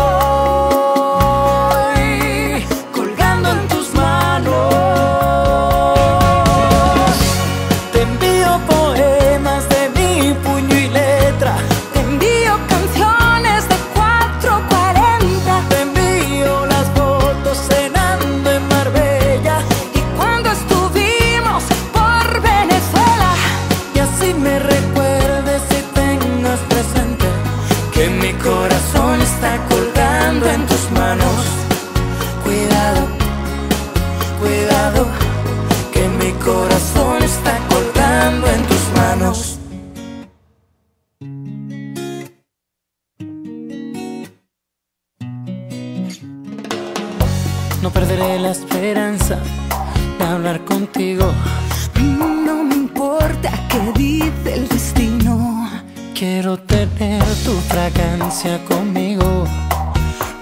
dice 53.95 54.53
el 54.53 54.67
destino. 54.67 55.69
Quiero 56.13 56.57
tener 56.57 57.23
tu 57.45 57.53
fragancia 57.71 58.59
conmigo. 58.65 59.45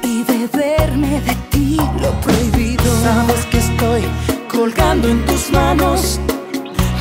Y 0.03 0.23
beberme 0.23 1.21
de 1.21 1.35
ti 1.51 1.77
lo 2.01 2.11
prohibido. 2.21 2.83
Sabes 3.03 3.45
que 3.45 3.59
estoy 3.59 4.03
colgando 4.51 5.07
en 5.07 5.25
tus 5.25 5.51
manos. 5.51 6.19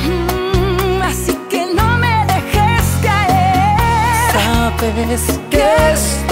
Mm, 0.05 1.01
así 1.01 1.35
que 1.49 1.65
no 1.73 1.97
me 1.97 2.25
dejes 2.33 2.85
caer. 3.01 4.31
Sabes 4.33 5.39
que 5.49 5.93
estoy 5.93 6.26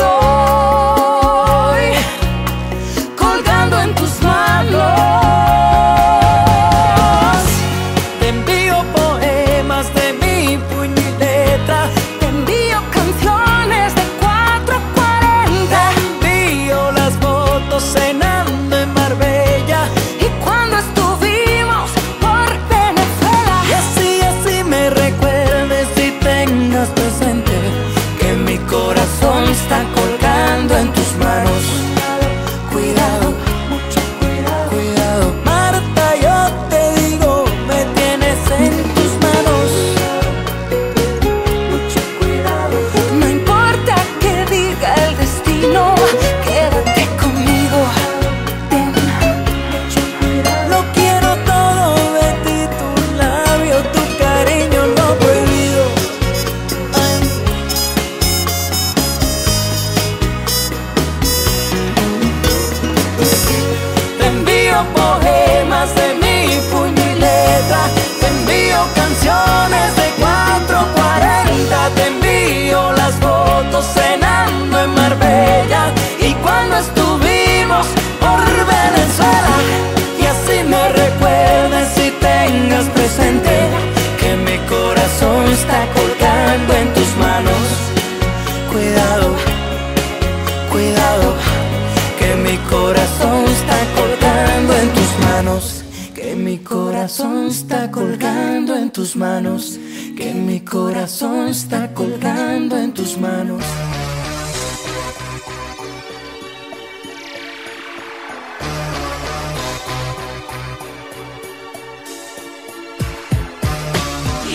corazón 97.05 97.47
está 97.49 97.91
colgando 97.91 98.75
en 98.75 98.89
tus 98.89 99.15
manos. 99.15 99.77
Que 100.17 100.33
mi 100.33 100.61
corazón 100.61 101.49
está 101.49 101.93
colgando 101.93 102.75
en 102.77 102.95
tus 102.95 103.15
manos. 103.19 103.63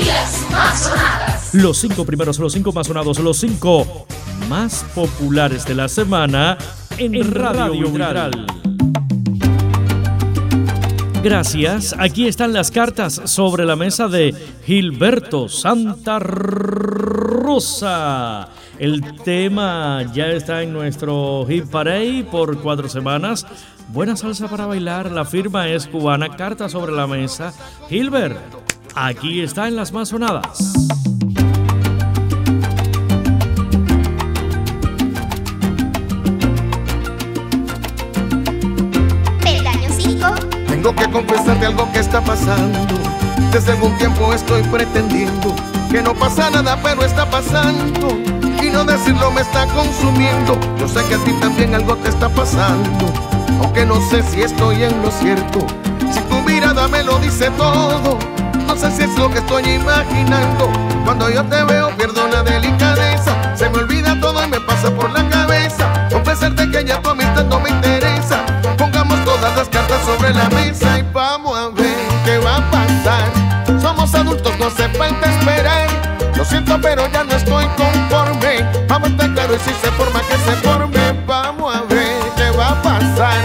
Las 0.05 0.51
más 0.51 0.83
sonadas. 0.83 1.55
Los 1.55 1.79
cinco 1.79 2.05
primeros, 2.05 2.37
los 2.41 2.53
cinco 2.53 2.73
más 2.73 2.89
sonados, 2.89 3.21
los 3.21 3.37
cinco 3.37 4.07
más 4.49 4.85
populares 4.93 5.65
de 5.67 5.77
la 5.77 5.89
semana 5.89 6.59
en, 6.99 7.33
Radio, 7.33 7.93
Vitral. 7.93 8.45
Gracias. 11.23 11.95
Aquí 11.99 12.27
están 12.27 12.55
las 12.55 12.71
cartas 12.71 13.21
sobre 13.25 13.67
la 13.67 13.77
mesa 13.77 14.09
de 14.09 14.35
Gilberto 14.65 15.51
Santa 15.51 16.19
Rosa. 16.19 17.69
El 18.79 19.03
tema 19.23 20.03
ya 20.15 20.29
está 20.29 20.63
en 20.63 20.73
nuestro 20.73 21.45
Hit 21.47 21.67
Parade 21.67 22.25
por 22.31 22.59
cuatro 22.63 22.89
semanas. 22.89 23.47
Buena 23.89 24.17
salsa 24.17 24.49
para 24.49 24.65
bailar. 24.65 25.11
La 25.11 25.27
firma 25.27 25.69
es 25.69 25.87
cubana. 25.87 26.37
Carta 26.37 26.71
sobre 26.71 26.93
la 26.93 27.07
mesa. 27.07 27.53
Gilbert, 27.91 28.39
aquí 28.95 29.43
está 29.43 29.69
en 29.69 29.77
las 29.77 29.93
más 29.93 30.09
sonadas. 30.09 30.90
Tengo 40.83 40.97
que 40.97 41.11
confesarte 41.11 41.67
algo 41.67 41.93
que 41.93 41.99
está 41.99 42.23
pasando. 42.23 42.95
Desde 43.53 43.73
algún 43.73 43.95
tiempo 43.99 44.33
estoy 44.33 44.63
pretendiendo 44.63 45.55
que 45.91 46.01
no 46.01 46.15
pasa 46.15 46.49
nada, 46.49 46.79
pero 46.83 47.05
está 47.05 47.29
pasando. 47.29 48.09
Y 48.63 48.71
no 48.71 48.85
decirlo 48.85 49.31
me 49.31 49.43
está 49.43 49.67
consumiendo. 49.67 50.59
Yo 50.79 50.89
sé 50.89 51.05
que 51.05 51.17
a 51.17 51.19
ti 51.19 51.33
también 51.33 51.75
algo 51.75 51.97
te 51.97 52.09
está 52.09 52.31
pasando. 52.31 53.13
Aunque 53.61 53.85
no 53.85 54.01
sé 54.09 54.23
si 54.23 54.41
estoy 54.41 54.83
en 54.85 55.03
lo 55.03 55.11
cierto. 55.11 55.67
Si 56.15 56.21
tu 56.21 56.41
mirada 56.41 56.89
me 56.89 57.05
lo 57.05 57.19
dice 57.19 57.51
todo. 57.59 58.19
No 58.67 58.75
sé 58.75 58.91
si 58.91 59.03
es 59.03 59.15
lo 59.19 59.31
que 59.31 59.41
estoy 59.41 59.69
imaginando. 59.69 60.71
Cuando 61.05 61.29
yo 61.29 61.45
te 61.45 61.63
veo 61.63 61.95
pierdo 61.95 62.27
la 62.29 62.43
delicadeza. 62.43 63.55
Se 63.55 63.69
me 63.69 63.81
olvida 63.81 64.19
todo 64.19 64.43
y 64.43 64.49
me 64.49 64.61
pasa 64.63 64.91
por 64.93 65.11
la 65.11 65.29
cabeza. 65.29 66.09
Confesarte 66.11 66.71
que 66.71 66.87
ya 66.87 67.03
tu 67.03 67.11
amistad 67.11 67.45
no 67.45 67.61
me 67.61 67.69
interesa. 67.69 68.60
Sobre 70.11 70.35
la 70.35 70.49
mesa 70.51 70.99
y 70.99 71.05
vamos 71.13 71.57
a 71.57 71.69
ver 71.69 71.97
qué 72.25 72.39
va 72.39 72.57
a 72.57 72.71
pasar. 72.71 73.81
Somos 73.81 74.13
adultos, 74.15 74.53
no 74.59 74.67
hace 74.67 74.89
falta 74.91 75.31
esperar. 75.31 75.89
Lo 76.37 76.45
siento, 76.45 76.79
pero 76.83 77.07
ya 77.13 77.25
no 77.25 77.33
estoy 77.33 77.67
conforme. 77.77 78.67
Vamos 78.89 79.09
a 79.09 79.13
estar 79.13 79.35
claro 79.35 79.55
y 79.55 79.59
si 79.59 79.71
se 79.71 79.91
forma 79.93 80.21
que 80.29 80.37
se 80.37 80.57
forme. 80.67 81.25
Vamos 81.27 81.75
a 81.75 81.83
ver 81.83 82.19
qué 82.37 82.51
va 82.57 82.71
a 82.71 82.83
pasar. 82.83 83.39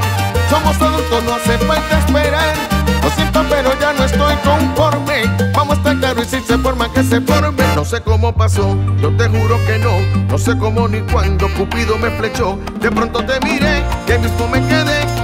Somos 0.50 0.76
adultos, 0.82 1.24
no 1.24 1.36
hace 1.36 1.58
falta 1.60 2.00
esperar. 2.00 2.56
Lo 3.04 3.10
siento, 3.12 3.44
pero 3.50 3.70
ya 3.80 3.94
no 3.94 4.04
estoy 4.04 4.36
conforme. 4.38 5.52
Vamos 5.54 5.76
a 5.76 5.80
estar 5.80 5.98
claro 6.00 6.22
y 6.22 6.26
si 6.26 6.40
se 6.42 6.58
forma 6.58 6.92
que 6.92 7.04
se 7.04 7.22
forme. 7.22 7.64
No 7.76 7.86
sé 7.86 8.02
cómo 8.02 8.34
pasó, 8.34 8.76
yo 9.02 9.16
te 9.16 9.28
juro 9.28 9.60
que 9.68 9.78
no. 9.78 10.00
No 10.30 10.38
sé 10.38 10.58
cómo 10.58 10.88
ni 10.88 11.02
cuándo 11.12 11.48
Cupido 11.54 11.98
me 11.98 12.10
flechó. 12.12 12.58
De 12.80 12.90
pronto 12.90 13.24
te 13.24 13.40
miré 13.46 13.84
ahí 14.08 14.20
mismo 14.20 14.48
me 14.48 14.60
quedé 14.68 15.15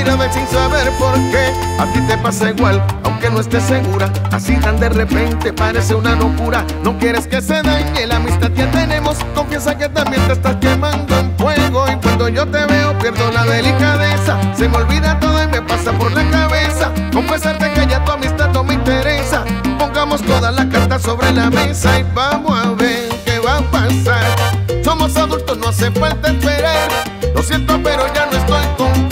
y 0.00 0.32
sin 0.32 0.46
saber 0.46 0.90
por 0.98 1.14
qué. 1.30 1.52
A 1.78 1.86
ti 1.92 2.00
te 2.02 2.16
pasa 2.18 2.50
igual, 2.50 2.82
aunque 3.04 3.30
no 3.30 3.40
estés 3.40 3.64
segura. 3.64 4.10
Así 4.30 4.54
tan 4.56 4.78
de 4.78 4.88
repente 4.88 5.52
parece 5.52 5.94
una 5.94 6.14
locura. 6.14 6.64
No 6.82 6.96
quieres 6.98 7.26
que 7.26 7.40
se 7.40 7.62
dañe 7.62 8.06
la 8.06 8.16
amistad 8.16 8.50
que 8.52 8.64
tenemos. 8.64 9.16
Confiesa 9.34 9.76
que 9.76 9.88
también 9.88 10.24
te 10.26 10.34
estás 10.34 10.56
quemando 10.56 11.18
en 11.18 11.36
fuego. 11.36 11.84
Y 11.90 11.96
cuando 11.96 12.28
yo 12.28 12.46
te 12.46 12.64
veo, 12.66 12.96
pierdo 12.98 13.30
la 13.32 13.44
delicadeza. 13.44 14.38
Se 14.54 14.68
me 14.68 14.76
olvida 14.76 15.18
todo 15.18 15.42
y 15.42 15.46
me 15.48 15.62
pasa 15.62 15.92
por 15.92 16.12
la 16.12 16.28
cabeza. 16.30 16.92
Confesarte 17.12 17.72
que 17.72 17.86
ya 17.86 18.04
tu 18.04 18.12
amistad 18.12 18.50
no 18.52 18.62
me 18.62 18.74
interesa. 18.74 19.44
Pongamos 19.78 20.22
todas 20.22 20.54
las 20.54 20.66
cartas 20.66 21.02
sobre 21.02 21.32
la 21.32 21.50
mesa 21.50 21.98
y 21.98 22.04
vamos 22.14 22.58
a 22.58 22.70
ver 22.70 23.08
qué 23.24 23.38
va 23.40 23.58
a 23.58 23.62
pasar. 23.62 24.84
Somos 24.84 25.16
adultos, 25.16 25.58
no 25.58 25.68
hace 25.68 25.90
falta 25.90 26.28
esperar. 26.28 26.88
Lo 27.34 27.42
siento, 27.42 27.80
pero 27.82 28.06
ya 28.14 28.26
no 28.26 28.38
estoy 28.38 28.64
conforme. 28.76 29.07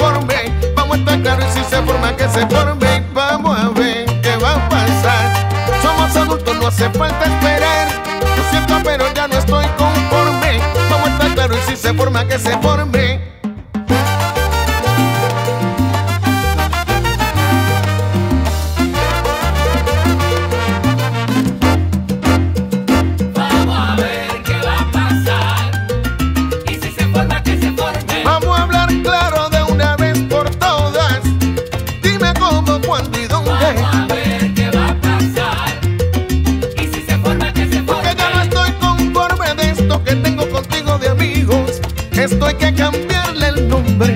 Se 2.37 2.47
forme. 2.55 2.97
Y 2.97 3.15
Vamos 3.15 3.59
a 3.59 3.69
ver 3.71 4.05
qué 4.21 4.37
va 4.37 4.55
a 4.55 4.69
pasar. 4.69 5.49
Somos 5.83 6.15
adultos, 6.17 6.57
no 6.57 6.67
hace 6.67 6.89
falta 6.91 7.25
esperar. 7.25 7.89
Lo 8.37 8.51
siento, 8.51 8.75
pero 8.85 9.05
ya 9.15 9.27
no 9.27 9.39
estoy 9.39 9.67
conforme. 9.79 10.61
Vamos 10.91 11.09
a 11.09 11.13
estar 11.13 11.35
claros 11.35 11.59
y 11.67 11.71
si 11.71 11.77
se 11.77 11.95
forma 11.95 12.27
que 12.27 12.39
se 12.39 12.57
forme. 12.59 12.96
Estoy 38.43 38.71
conforme 38.81 39.55
de 39.55 39.71
esto 39.71 40.05
que 40.05 40.15
tengo 40.17 40.49
contigo 40.49 40.99
de 40.99 41.09
amigos. 41.09 41.81
Esto 42.13 42.47
hay 42.47 42.55
que 42.55 42.75
cambiarle 42.75 43.49
el 43.49 43.69
nombre. 43.69 44.16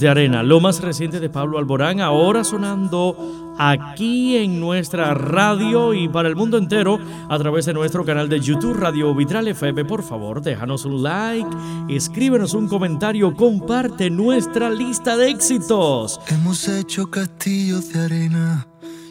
De 0.00 0.08
Arena, 0.08 0.42
lo 0.42 0.60
más 0.60 0.80
reciente 0.80 1.20
de 1.20 1.30
Pablo 1.30 1.56
Alborán, 1.56 2.00
ahora 2.00 2.42
sonando 2.42 3.54
aquí 3.58 4.36
en 4.36 4.58
nuestra 4.58 5.14
radio 5.14 5.94
y 5.94 6.08
para 6.08 6.28
el 6.28 6.34
mundo 6.34 6.58
entero 6.58 6.98
a 7.28 7.38
través 7.38 7.66
de 7.66 7.74
nuestro 7.74 8.04
canal 8.04 8.28
de 8.28 8.40
YouTube 8.40 8.76
Radio 8.76 9.14
Vitral 9.14 9.46
FM. 9.46 9.84
Por 9.84 10.02
favor, 10.02 10.42
déjanos 10.42 10.84
un 10.84 11.02
like, 11.02 11.48
escríbenos 11.88 12.54
un 12.54 12.66
comentario, 12.66 13.34
comparte 13.36 14.10
nuestra 14.10 14.68
lista 14.68 15.16
de 15.16 15.30
éxitos. 15.30 16.20
Hemos 16.28 16.66
hecho 16.66 17.08
castillos 17.08 17.92
de 17.92 18.00
arena 18.00 18.66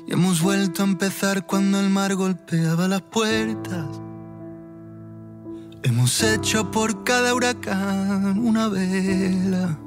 y 0.05 0.13
hemos 0.13 0.41
vuelto 0.41 0.83
a 0.83 0.85
empezar 0.85 1.45
cuando 1.45 1.79
el 1.79 1.89
mar 1.89 2.13
golpeaba 2.15 2.89
las 2.89 3.03
puertas. 3.03 4.01
Hemos 5.83 6.21
hecho 6.23 6.69
por 6.71 7.05
cada 7.05 7.33
huracán 7.33 8.37
una 8.39 8.67
vela. 8.67 9.79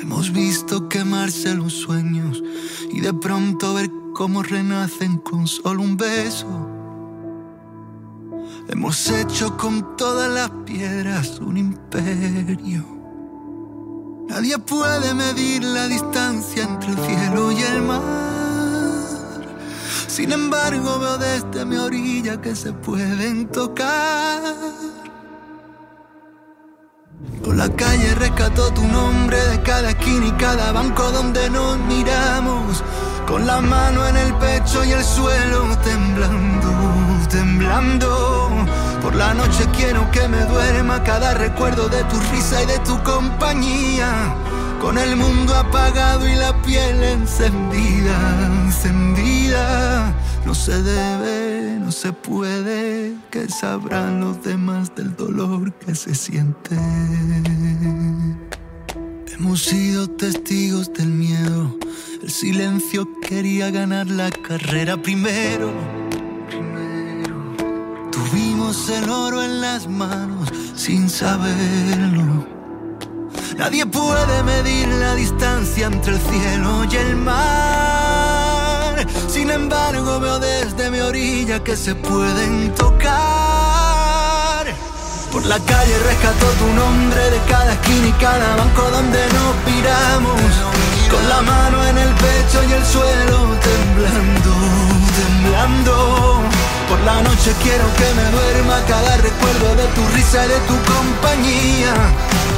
Hemos 0.00 0.32
visto 0.32 0.88
quemarse 0.88 1.54
los 1.54 1.72
sueños 1.72 2.42
y 2.90 3.00
de 3.00 3.12
pronto 3.12 3.74
ver 3.74 3.90
cómo 4.14 4.42
renacen 4.42 5.18
con 5.18 5.46
solo 5.46 5.82
un 5.82 5.96
beso. 5.96 6.68
Hemos 8.68 9.08
hecho 9.10 9.56
con 9.56 9.96
todas 9.96 10.30
las 10.30 10.50
piedras 10.64 11.38
un 11.40 11.56
imperio. 11.56 12.84
Nadie 14.28 14.58
puede 14.58 15.14
medir 15.14 15.62
la 15.64 15.88
distancia 15.88 16.64
entre 16.64 16.90
el 16.90 16.98
cielo 16.98 17.52
y 17.52 17.62
el 17.62 17.82
mar. 17.82 18.32
Sin 20.06 20.32
embargo, 20.32 20.98
veo 20.98 21.18
desde 21.18 21.64
mi 21.64 21.76
orilla 21.76 22.40
que 22.40 22.54
se 22.54 22.72
pueden 22.72 23.48
tocar. 23.48 24.42
Por 27.44 27.56
la 27.56 27.68
calle 27.68 28.14
rescató 28.14 28.72
tu 28.72 28.86
nombre 28.86 29.36
de 29.48 29.60
cada 29.62 29.90
esquina 29.90 30.26
y 30.26 30.32
cada 30.32 30.72
banco 30.72 31.10
donde 31.10 31.50
nos 31.50 31.78
miramos. 31.78 32.82
Con 33.26 33.46
la 33.46 33.60
mano 33.60 34.06
en 34.06 34.16
el 34.16 34.34
pecho 34.34 34.84
y 34.84 34.92
el 34.92 35.04
suelo 35.04 35.76
temblando, 35.78 36.70
temblando. 37.28 38.48
Por 39.02 39.14
la 39.16 39.34
noche 39.34 39.66
quiero 39.76 40.08
que 40.10 40.28
me 40.28 40.44
duerma 40.44 41.02
cada 41.02 41.34
recuerdo 41.34 41.88
de 41.88 42.04
tu 42.04 42.20
risa 42.30 42.62
y 42.62 42.66
de 42.66 42.78
tu 42.80 43.02
compañía. 43.02 44.34
Con 44.80 44.98
el 44.98 45.16
mundo 45.16 45.54
apagado 45.54 46.28
y 46.28 46.34
la 46.34 46.52
piel 46.62 47.02
encendida, 47.02 48.16
encendida. 48.64 50.12
No 50.44 50.54
se 50.54 50.82
debe, 50.82 51.78
no 51.78 51.92
se 51.92 52.12
puede, 52.12 53.16
que 53.30 53.48
sabrán 53.48 54.20
los 54.20 54.42
demás 54.42 54.94
del 54.94 55.14
dolor 55.16 55.72
que 55.74 55.94
se 55.94 56.14
siente. 56.14 56.76
Hemos 59.32 59.62
sido 59.62 60.08
testigos 60.08 60.92
del 60.92 61.08
miedo. 61.08 61.76
El 62.22 62.30
silencio 62.30 63.08
quería 63.20 63.70
ganar 63.70 64.06
la 64.08 64.30
carrera 64.30 64.96
primero. 64.96 65.72
Tuvimos 68.10 68.88
el 68.90 69.10
oro 69.10 69.42
en 69.42 69.60
las 69.60 69.88
manos 69.88 70.48
sin 70.76 71.08
saberlo. 71.08 72.46
Nadie 73.58 73.86
puede 73.86 74.42
medir 74.42 74.88
la 74.88 75.14
distancia 75.14 75.86
entre 75.86 76.14
el 76.14 76.20
cielo 76.20 76.84
y 76.90 76.96
el 76.96 77.16
mar. 77.16 78.31
Sin 79.28 79.50
embargo, 79.50 80.20
veo 80.20 80.38
desde 80.38 80.90
mi 80.90 81.00
orilla 81.00 81.62
que 81.64 81.76
se 81.76 81.94
pueden 81.94 82.74
tocar. 82.74 83.22
Por 85.32 85.46
la 85.46 85.58
calle 85.58 85.98
rescató 86.04 86.46
tu 86.58 86.66
nombre 86.74 87.30
de 87.30 87.38
cada 87.48 87.72
esquina 87.72 88.06
y 88.08 88.12
cada 88.12 88.56
banco 88.56 88.82
donde 88.90 89.18
nos 89.32 89.56
piramos. 89.64 90.40
Con 91.10 91.28
la 91.28 91.42
mano 91.42 91.84
en 91.86 91.98
el 91.98 92.08
pecho 92.14 92.62
y 92.68 92.72
el 92.72 92.84
suelo 92.84 93.56
temblando, 93.70 94.52
temblando. 95.16 96.42
Por 96.88 97.00
la 97.00 97.22
noche 97.22 97.54
quiero 97.62 97.84
que 97.96 98.14
me 98.14 98.24
duerma 98.30 98.80
cada 98.86 99.16
recuerdo 99.16 99.74
de 99.76 99.86
tu 99.94 100.06
risa 100.14 100.44
y 100.44 100.48
de 100.48 100.60
tu 100.68 100.76
compañía. 100.92 101.94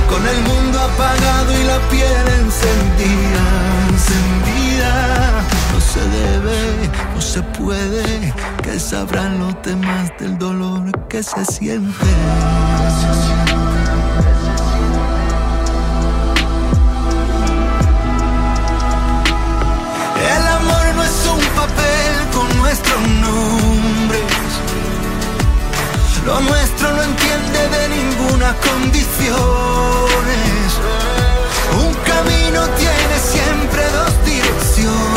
Con 0.09 0.27
el 0.27 0.41
mundo 0.43 0.81
apagado 0.81 1.53
y 1.61 1.65
la 1.65 1.79
piel 1.89 2.29
encendida, 2.41 3.45
encendida 3.91 5.54
se 5.95 6.01
debe, 6.09 6.91
no 7.15 7.21
se 7.21 7.41
puede, 7.57 8.35
que 8.65 8.81
sabrán 8.81 9.39
los 9.39 9.63
temas 9.63 10.11
del 10.19 10.37
dolor 10.39 10.91
que 11.09 11.23
se 11.23 11.45
siente. 11.45 12.11
El 20.35 20.45
amor 20.59 20.85
no 20.97 21.03
es 21.05 21.19
un 21.35 21.45
papel 21.61 22.13
con 22.35 22.49
nuestros 22.59 23.01
nombres, 23.27 24.51
lo 26.27 26.41
nuestro 26.41 26.93
no 26.93 27.03
entiende 27.03 27.61
de 27.77 27.83
ninguna 27.97 28.53
condición. 28.69 30.25
Un 31.87 31.95
camino 32.11 32.61
tiene 32.83 33.17
siempre 33.33 33.83
dos 33.91 34.13
direcciones. 34.25 35.14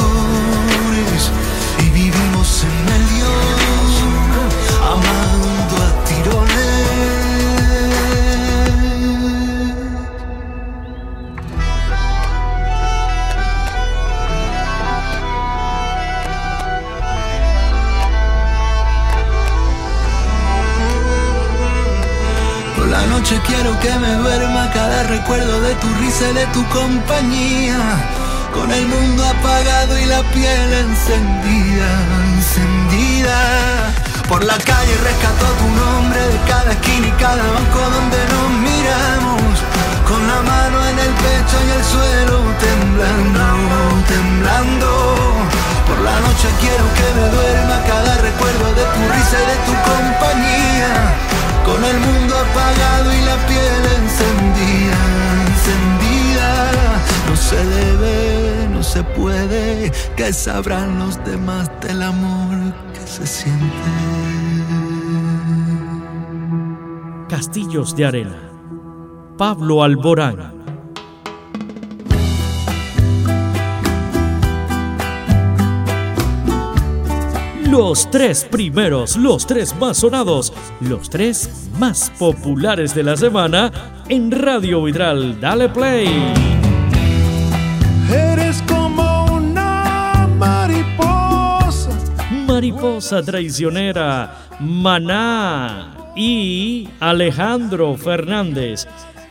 Quiero 23.47 23.79
que 23.79 23.91
me 23.99 24.13
duerma 24.13 24.69
cada 24.71 25.03
recuerdo 25.03 25.61
de 25.61 25.73
tu 25.75 25.87
risa 25.95 26.29
y 26.29 26.33
de 26.33 26.45
tu 26.47 26.63
compañía. 26.69 27.79
Con 28.53 28.71
el 28.71 28.87
mundo 28.87 29.23
apagado 29.25 29.97
y 29.97 30.05
la 30.05 30.21
piel 30.33 30.73
encendida, 30.73 31.89
encendida. 32.35 33.39
Por 34.27 34.43
la 34.43 34.57
calle 34.57 34.95
rescató 35.09 35.47
tu 35.61 35.67
nombre 35.81 36.19
de 36.19 36.39
cada 36.51 36.71
esquina 36.71 37.07
y 37.07 37.11
cada 37.11 37.43
banco 37.55 37.79
donde 37.95 38.19
nos 38.33 38.49
miramos. 38.67 39.53
Con 40.07 40.21
la 40.27 40.39
mano 40.41 40.77
en 40.91 40.99
el 40.99 41.13
pecho 41.25 41.57
y 41.67 41.69
el 41.77 41.83
suelo 41.93 42.37
temblando, 42.59 43.45
temblando. 44.07 44.89
Por 45.87 45.99
la 45.99 46.19
noche 46.19 46.47
quiero 46.59 46.85
que 46.97 47.07
me 47.17 47.27
duerma 47.35 47.75
cada 47.87 48.17
recuerdo 48.17 48.67
de 48.79 48.85
tu 48.93 49.01
risa 49.13 49.37
y 49.43 49.47
de 49.51 49.57
tu 49.67 49.73
compañía. 49.89 51.16
Con 51.67 51.83
el 51.83 51.99
mundo 51.99 52.33
apagado 52.33 53.13
y 53.13 53.21
la 53.25 53.37
piel 53.45 53.83
encendida, 54.01 54.99
encendida. 55.47 56.49
No 57.29 57.35
se 57.35 57.65
debe, 57.65 58.69
no 58.69 58.81
se 58.81 59.03
puede, 59.03 59.91
que 60.15 60.31
sabrán 60.31 60.97
los 60.97 61.23
demás 61.25 61.69
del 61.81 62.01
amor 62.03 62.73
que 62.93 63.05
se 63.05 63.27
siente. 63.27 63.65
Castillos 67.27 67.95
de 67.97 68.05
Arena. 68.05 68.39
Pablo 69.37 69.83
Alborán. 69.83 70.56
Los 77.77 78.09
tres 78.09 78.43
primeros, 78.43 79.15
los 79.17 79.45
tres 79.45 79.75
más 79.75 79.97
sonados, 79.97 80.51
los 80.81 81.11
tres 81.11 81.69
más 81.77 82.11
populares 82.17 82.95
de 82.95 83.03
la 83.03 83.15
semana 83.15 83.71
en 84.09 84.31
Radio 84.31 84.81
Vidral. 84.81 85.39
Dale 85.39 85.69
play. 85.69 86.07
Eres 88.11 88.63
como 88.67 89.25
una 89.25 90.27
mariposa. 90.39 91.91
Mariposa 92.47 93.21
traicionera, 93.21 94.35
Maná 94.59 96.13
y 96.15 96.89
Alejandro 96.99 97.95
Fernández. 97.95 98.87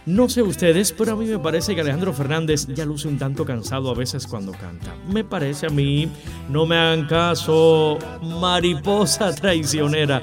No 0.06 0.28
sé 0.28 0.40
ustedes, 0.40 0.92
pero 0.92 1.12
a 1.12 1.16
mí 1.16 1.26
me 1.26 1.40
parece 1.40 1.74
que 1.74 1.80
Alejandro 1.80 2.12
Fernández 2.12 2.68
ya 2.68 2.84
luce 2.84 3.08
un 3.08 3.18
tanto 3.18 3.44
cansado 3.44 3.90
a 3.90 3.94
veces 3.94 4.24
cuando 4.28 4.52
canta. 4.52 4.94
Me 5.12 5.24
parece 5.24 5.66
a 5.66 5.70
mí, 5.70 6.08
no 6.48 6.64
me 6.64 6.76
hagan 6.76 7.08
caso, 7.08 7.98
mariposa 8.22 9.34
traicionera, 9.34 10.22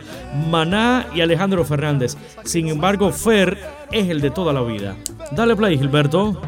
Maná 0.50 1.08
y 1.14 1.20
Alejandro 1.20 1.66
Fernández. 1.66 2.16
Sin 2.46 2.70
embargo, 2.70 3.12
Fer 3.12 3.58
es 3.92 4.08
el 4.08 4.22
de 4.22 4.32
toda 4.32 4.54
la 4.54 4.62
vida. 4.62 4.96
Dale 5.34 5.54
play, 5.54 5.78
Gilberto. 5.78 6.42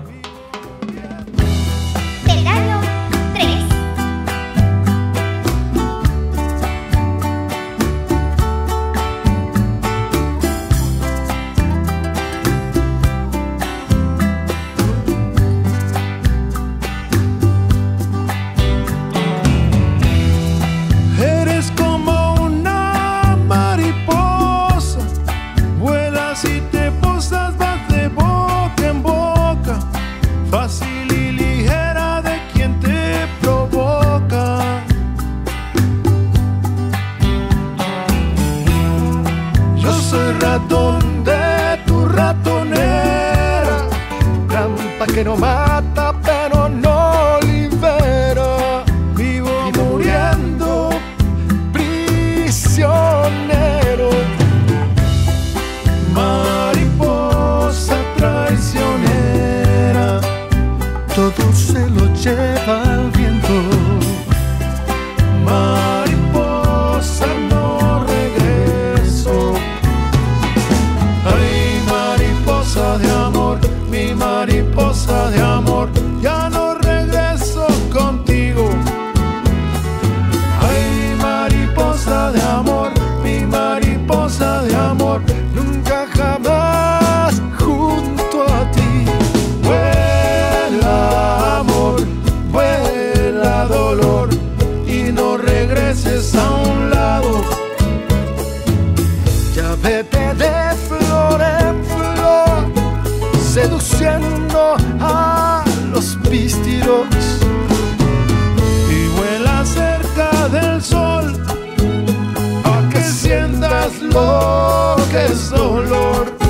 Lo 115.15 115.21
que 115.21 115.25
es 115.31 115.49
dolor. 115.49 116.44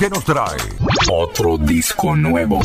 ¿Qué 0.00 0.08
nos 0.08 0.24
trae? 0.24 0.56
Otro 1.12 1.58
disco 1.58 2.16
nuevo. 2.16 2.58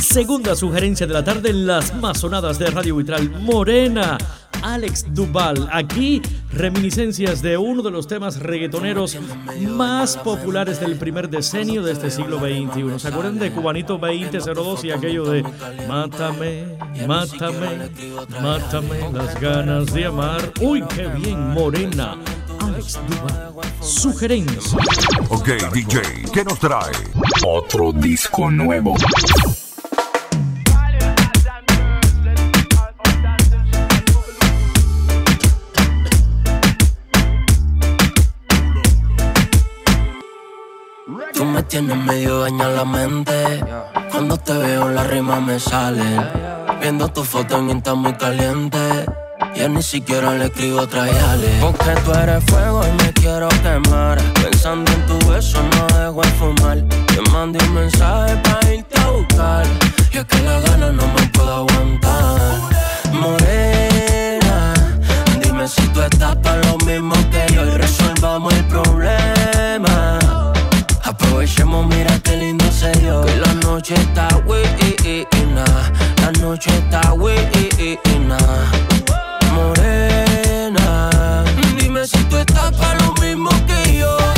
Segunda 0.00 0.54
sugerencia 0.54 1.08
de 1.08 1.12
la 1.12 1.24
tarde 1.24 1.50
en 1.50 1.66
las 1.66 1.92
más 1.96 2.20
sonadas 2.20 2.56
de 2.60 2.70
Radio 2.70 2.94
Vitral 2.94 3.28
Morena. 3.40 4.16
Alex 4.62 5.12
Duval. 5.12 5.68
Aquí 5.72 6.22
reminiscencias 6.52 7.42
de 7.42 7.58
uno 7.58 7.82
de 7.82 7.90
los 7.90 8.06
temas 8.06 8.38
reggaetoneros 8.38 9.18
más 9.68 10.16
populares 10.18 10.78
del 10.78 10.96
primer 10.96 11.28
decenio 11.28 11.82
de 11.82 11.92
este 11.92 12.12
siglo 12.12 12.38
XXI. 12.38 13.00
¿Se 13.00 13.08
acuerdan 13.08 13.40
de 13.40 13.50
Cubanito 13.50 13.98
2002 13.98 14.84
y 14.84 14.92
aquello 14.92 15.24
de 15.24 15.42
Mátame, 15.88 16.78
mátame, 17.08 17.90
mátame 18.40 19.12
las 19.12 19.40
ganas 19.40 19.92
de 19.92 20.06
amar? 20.06 20.52
Uy, 20.60 20.84
qué 20.94 21.08
bien, 21.08 21.50
Morena. 21.52 22.16
Alex 22.84 23.00
Duval. 23.08 23.64
Sugerencia. 23.80 24.78
Ok, 25.30 25.48
DJ, 25.72 26.02
¿qué 26.32 26.44
nos 26.44 26.58
trae? 26.58 26.92
Otro 27.46 27.92
disco 27.92 28.50
nuevo. 28.50 28.94
Tú 41.32 41.44
me 41.46 41.62
tienes 41.62 41.96
medio 41.96 42.40
daña 42.40 42.68
la 42.68 42.84
mente. 42.84 43.64
Cuando 44.10 44.36
te 44.36 44.52
veo 44.52 44.90
las 44.90 45.06
rimas 45.06 45.40
me 45.40 45.58
salen. 45.58 46.20
Viendo 46.82 47.08
tu 47.08 47.24
foto 47.24 47.58
en 47.58 47.70
Insta 47.70 47.94
muy 47.94 48.12
caliente. 48.14 49.06
Ya 49.54 49.68
ni 49.68 49.82
siquiera 49.82 50.34
le 50.34 50.46
escribo 50.46 50.86
trayales. 50.88 51.50
Porque 51.60 51.90
tú 52.04 52.12
eres 52.12 52.42
fuego 52.44 52.82
y 52.86 53.02
me 53.04 53.12
quiero 53.12 53.48
quemar. 53.62 54.20
Pensando 54.34 54.90
en 54.90 55.06
tu 55.06 55.30
beso 55.30 55.62
no 55.62 55.98
dejo 55.98 56.22
de 56.22 56.28
fumar. 56.32 56.78
Te 57.06 57.30
mandé 57.30 57.64
un 57.64 57.74
mensaje 57.74 58.36
para 58.38 58.74
irte 58.74 59.00
a 59.00 59.10
buscar. 59.10 59.64
Y 60.12 60.18
es 60.18 60.24
que 60.24 60.42
la 60.42 60.60
gana 60.60 60.90
no 60.90 61.06
me 61.06 61.28
puedo 61.28 61.54
aguantar. 61.54 62.40
Morena, 63.12 64.74
dime 65.40 65.68
si 65.68 65.82
tú 65.88 66.02
estás 66.02 66.34
para 66.36 66.60
lo 66.64 66.76
mismo 66.78 67.14
que 67.30 67.54
yo 67.54 67.64
y 67.64 67.70
resolvamos 67.70 68.52
el 68.54 68.64
problema. 68.64 70.18
Aprovechemos, 71.04 71.86
mira 71.86 72.18
qué 72.24 72.36
lindo 72.36 72.64
se 72.72 72.90
dio. 72.98 73.20
Que 73.20 73.36
la 73.36 73.54
noche 73.54 73.94
está 73.94 74.26
buena, 74.38 75.64
la 76.20 76.32
noche 76.40 76.70
está 76.76 77.12
buena. 77.12 77.54
Morena, 79.54 81.10
dime 81.78 82.06
si 82.06 82.18
tú 82.24 82.36
estás 82.36 82.72
para 82.76 82.98
lo 83.00 83.14
mismo 83.14 83.50
que 83.66 83.98
yo. 83.98 84.33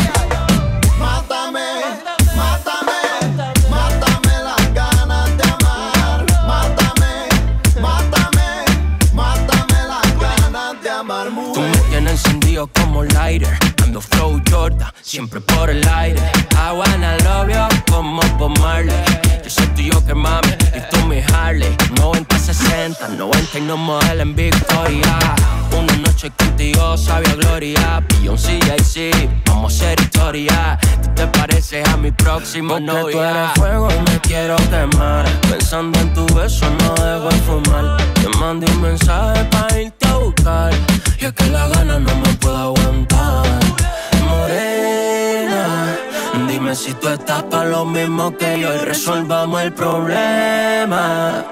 El 49.66 49.72
problema. 49.72 51.44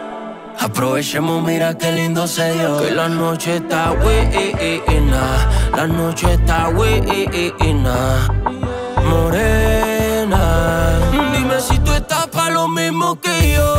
Aprovechemos, 0.60 1.42
mira 1.42 1.76
qué 1.76 1.90
lindo 1.92 2.26
se 2.26 2.52
dio. 2.52 2.78
Que 2.78 2.92
la 2.92 3.08
noche 3.08 3.56
está 3.56 3.90
buena, 3.90 5.48
la 5.76 5.86
noche 5.86 6.34
está 6.34 6.68
buena. 6.68 8.28
Morena, 9.08 10.44
dime 11.32 11.60
si 11.60 11.78
tú 11.80 11.92
estás 11.92 12.26
para 12.28 12.50
lo 12.50 12.68
mismo 12.68 13.20
que 13.20 13.54
yo. 13.54 13.76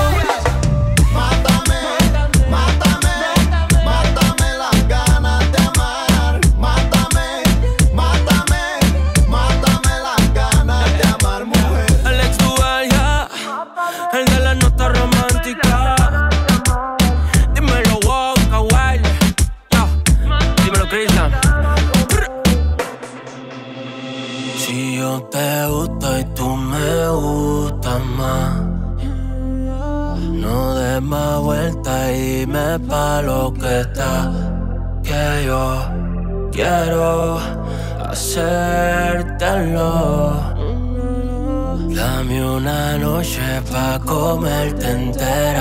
comerme 44.36 44.84
and 44.84 45.14
tentar 45.14 45.55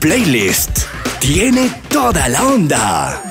playlist 0.00 0.86
tiene 1.20 1.70
toda 1.88 2.28
la 2.28 2.42
onda. 2.42 3.22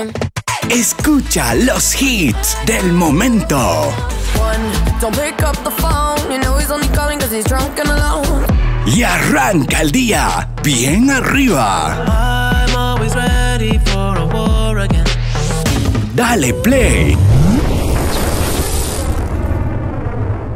'em. 0.00 0.12
Escucha 0.68 1.54
los 1.54 2.00
hits 2.00 2.56
del 2.66 2.92
momento. 2.92 3.92
One, 4.38 4.70
don't 5.00 5.16
pick 5.16 5.42
up 5.42 5.56
the 5.64 5.70
phone. 5.70 6.30
You 6.30 6.38
know 6.38 6.56
he's 6.58 6.70
only 6.70 6.88
calling 6.88 7.18
cause 7.18 7.32
he's 7.34 7.44
drunk 7.44 7.78
and 7.78 7.90
alone. 7.90 8.46
Y 8.86 9.02
arranca 9.02 9.80
el 9.80 9.90
día 9.90 10.48
bien 10.62 11.10
arriba. 11.10 11.96
I'm 12.06 12.76
always 12.76 13.14
ready 13.14 13.78
for 13.86 14.16
a 14.18 14.26
war 14.26 14.78
again. 14.78 15.04
Dale 16.14 16.52
play. 16.62 17.16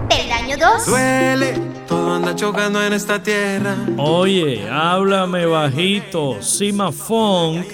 Peldaño 0.08 0.56
2. 0.58 0.86
Duele, 0.86 1.73
todo 1.86 2.14
anda 2.14 2.34
chocando 2.34 2.82
en 2.82 2.92
esta 2.92 3.22
tierra. 3.22 3.76
Oye, 3.96 4.68
háblame 4.70 5.46
bajito, 5.46 6.42
Sima 6.42 6.92
Funk 6.92 7.66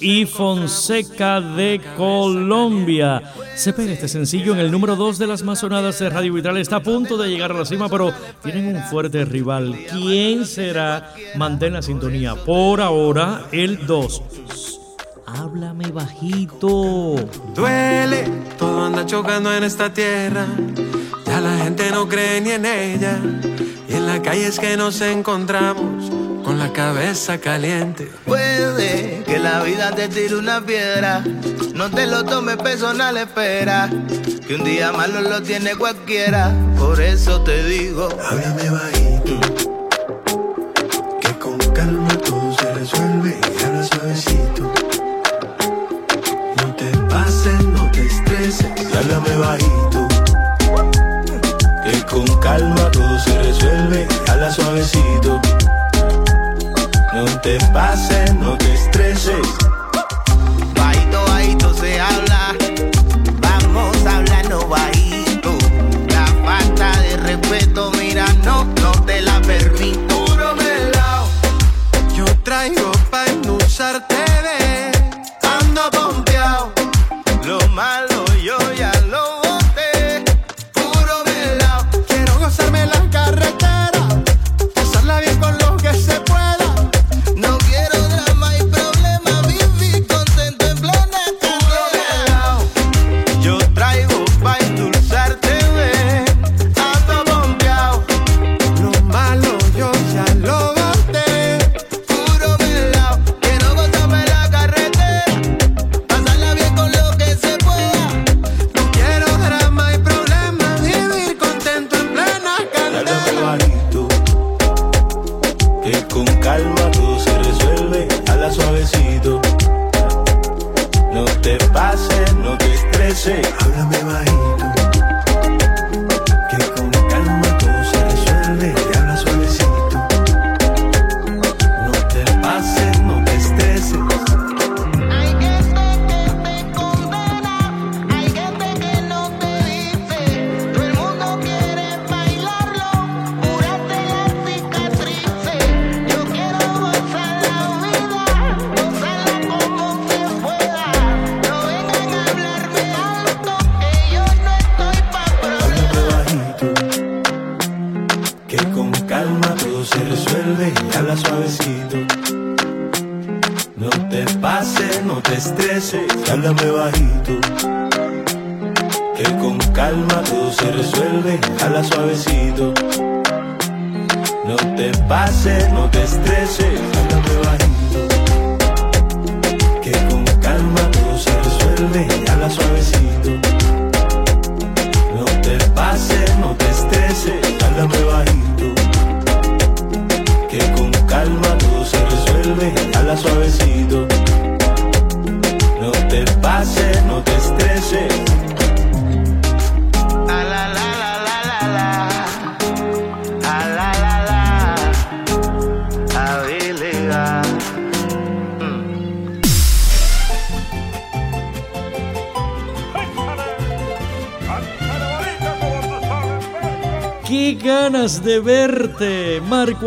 y 0.00 0.26
Fonseca 0.26 1.40
de 1.40 1.80
Colombia. 1.96 3.22
Se 3.54 3.72
pega 3.72 3.92
este 3.92 4.08
sencillo 4.08 4.52
en 4.54 4.60
el 4.60 4.70
número 4.70 4.96
2 4.96 5.18
de 5.18 5.26
las 5.26 5.42
masonadas 5.42 5.98
de 5.98 6.10
Radio 6.10 6.34
Vitral. 6.34 6.56
Está 6.56 6.76
a 6.76 6.82
punto 6.82 7.16
de 7.16 7.28
llegar 7.28 7.52
a 7.52 7.54
la 7.54 7.64
cima, 7.64 7.88
pero 7.88 8.12
tienen 8.42 8.74
un 8.74 8.82
fuerte 8.84 9.24
rival. 9.24 9.76
¿Quién 9.90 10.46
será? 10.46 11.14
Mantén 11.36 11.74
la 11.74 11.82
sintonía. 11.82 12.34
Por 12.34 12.80
ahora, 12.80 13.46
el 13.52 13.86
2. 13.86 14.22
Háblame 15.26 15.90
bajito. 15.92 17.14
Duele, 17.54 18.28
todo 18.58 18.84
anda 18.84 19.06
chocando 19.06 19.52
en 19.54 19.64
esta 19.64 19.92
tierra. 19.92 20.46
Ya 21.32 21.40
la 21.40 21.56
gente 21.56 21.90
no 21.90 22.06
cree 22.10 22.42
ni 22.42 22.50
en 22.50 22.66
ella. 22.66 23.18
Y 23.88 23.94
en 23.94 24.06
la 24.06 24.20
calle 24.20 24.48
es 24.48 24.58
que 24.58 24.76
nos 24.76 25.00
encontramos 25.00 26.10
con 26.44 26.58
la 26.58 26.74
cabeza 26.74 27.38
caliente. 27.38 28.12
Puede 28.26 29.24
que 29.24 29.38
la 29.38 29.62
vida 29.62 29.92
te 29.92 30.08
tire 30.08 30.36
una 30.36 30.60
piedra. 30.60 31.24
No 31.74 31.90
te 31.90 32.06
lo 32.06 32.22
tomes 32.26 32.58
personal, 32.58 33.16
espera. 33.16 33.88
Que 34.46 34.56
un 34.56 34.64
día 34.64 34.92
malo 34.92 35.22
lo 35.22 35.42
tiene 35.42 35.74
cualquiera. 35.74 36.52
Por 36.78 37.00
eso 37.00 37.40
te 37.40 37.64
digo, 37.64 38.10
háblame 38.28 38.68
bajito. 38.68 39.40
Que 41.18 41.38
con 41.38 41.56
calma 41.72 42.14
todo 42.18 42.54
se 42.58 42.74
resuelve 42.74 43.40
y 43.58 43.64
habla 43.64 43.84
suavecito. 43.84 44.70
No 46.58 46.74
te 46.76 46.90
pases, 47.08 47.64
no 47.64 47.90
te 47.90 48.02
estreses, 48.02 48.66
háblame 48.94 49.36
bajito. 49.38 49.81
Calma 52.42 52.90
todo 52.90 53.18
se 53.20 53.38
resuelve 53.38 54.08
y 54.10 54.30
habla 54.30 54.50
suavecito. 54.50 55.40
No 57.14 57.24
te 57.40 57.58
pases, 57.72 58.34
no 58.34 58.56
te 58.58 58.74
estreses. 58.74 59.41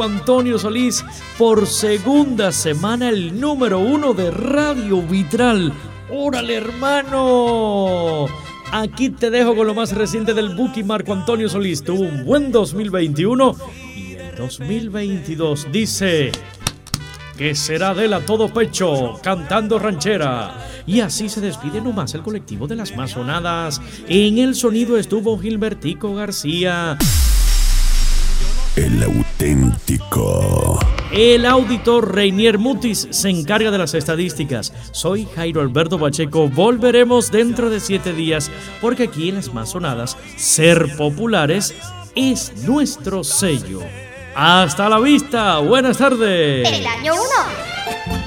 Antonio 0.05 0.57
Solís, 0.59 1.03
por 1.37 1.67
segunda 1.67 2.51
semana 2.51 3.09
el 3.09 3.39
número 3.39 3.79
uno 3.79 4.13
de 4.13 4.31
Radio 4.31 5.01
Vitral. 5.01 5.73
¡Órale, 6.09 6.55
hermano! 6.55 8.27
Aquí 8.71 9.09
te 9.09 9.29
dejo 9.29 9.55
con 9.55 9.67
lo 9.67 9.73
más 9.73 9.93
reciente 9.93 10.33
del 10.33 10.55
Buki 10.55 10.83
Marco 10.83 11.13
Antonio 11.13 11.49
Solís. 11.49 11.83
Tuvo 11.83 12.01
un 12.01 12.25
buen 12.25 12.51
2021 12.51 13.55
y 13.95 14.13
el 14.13 14.35
2022 14.35 15.67
dice 15.71 16.31
que 17.37 17.53
será 17.55 17.93
de 17.93 18.05
él 18.05 18.13
a 18.13 18.21
todo 18.21 18.53
pecho, 18.53 19.19
cantando 19.21 19.79
ranchera. 19.79 20.53
Y 20.87 21.01
así 21.01 21.29
se 21.29 21.41
despide 21.41 21.81
nomás 21.81 22.13
el 22.13 22.21
colectivo 22.21 22.67
de 22.67 22.75
las 22.75 22.95
masonadas. 22.95 23.81
En 24.07 24.37
el 24.37 24.55
sonido 24.55 24.97
estuvo 24.97 25.37
Gilbertico 25.37 26.15
García. 26.15 26.97
El 31.11 31.45
auditor 31.45 32.13
Reinier 32.13 32.57
Mutis 32.57 33.07
se 33.09 33.29
encarga 33.29 33.71
de 33.71 33.77
las 33.77 33.93
estadísticas. 33.93 34.73
Soy 34.91 35.27
Jairo 35.33 35.61
Alberto 35.61 35.97
Pacheco. 35.97 36.49
Volveremos 36.49 37.31
dentro 37.31 37.69
de 37.69 37.79
siete 37.79 38.11
días 38.11 38.51
porque 38.81 39.03
aquí 39.03 39.29
en 39.29 39.35
las 39.35 39.53
masonadas, 39.53 40.17
ser 40.35 40.97
populares 40.97 41.73
es 42.15 42.51
nuestro 42.65 43.23
sello. 43.23 43.79
Hasta 44.35 44.89
la 44.89 44.99
vista. 44.99 45.59
Buenas 45.59 45.97
tardes. 45.97 46.69
Peldaño 46.69 47.13
1. 47.13 48.24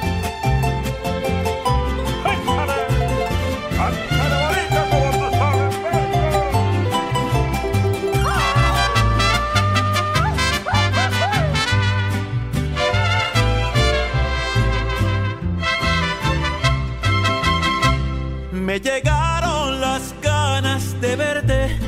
Llegaron 18.82 19.80
las 19.80 20.14
ganas 20.22 21.00
de 21.00 21.16
verte 21.16 21.78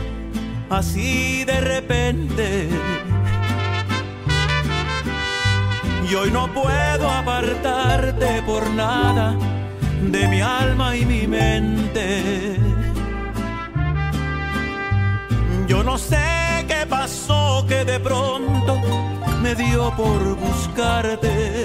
así 0.69 1.45
de 1.45 1.61
repente. 1.61 2.69
Y 6.11 6.15
hoy 6.15 6.31
no 6.33 6.53
puedo 6.53 7.09
apartarte 7.09 8.43
por 8.43 8.69
nada 8.71 9.37
de 10.03 10.29
mi 10.29 10.41
alma 10.41 10.97
y 10.97 11.05
mi 11.05 11.27
mente. 11.29 12.57
Yo 15.69 15.85
no 15.85 15.97
sé 15.97 16.65
qué 16.67 16.87
pasó 16.89 17.65
que 17.69 17.85
de 17.85 18.01
pronto 18.01 18.81
me 19.43 19.55
dio 19.55 19.95
por 19.97 20.35
buscarte. 20.37 21.65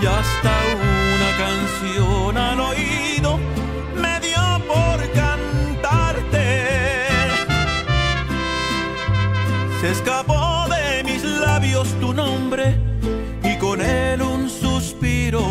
Y 0.00 0.06
hasta 0.06 0.52
una 0.74 1.03
canción 1.44 2.38
al 2.38 2.60
oído 2.60 3.38
me 4.02 4.14
dio 4.20 4.44
por 4.66 4.98
cantarte. 5.12 6.46
Se 9.80 9.90
escapó 9.90 10.66
de 10.74 11.04
mis 11.04 11.22
labios 11.22 11.88
tu 12.00 12.14
nombre 12.14 12.64
y 13.42 13.58
con 13.58 13.80
él 13.82 14.22
un 14.22 14.48
suspiro. 14.48 15.44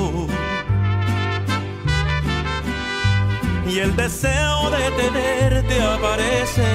Y 3.71 3.79
el 3.79 3.95
deseo 3.95 4.69
de 4.75 4.83
tenerte 5.01 5.75
aparece 5.81 6.67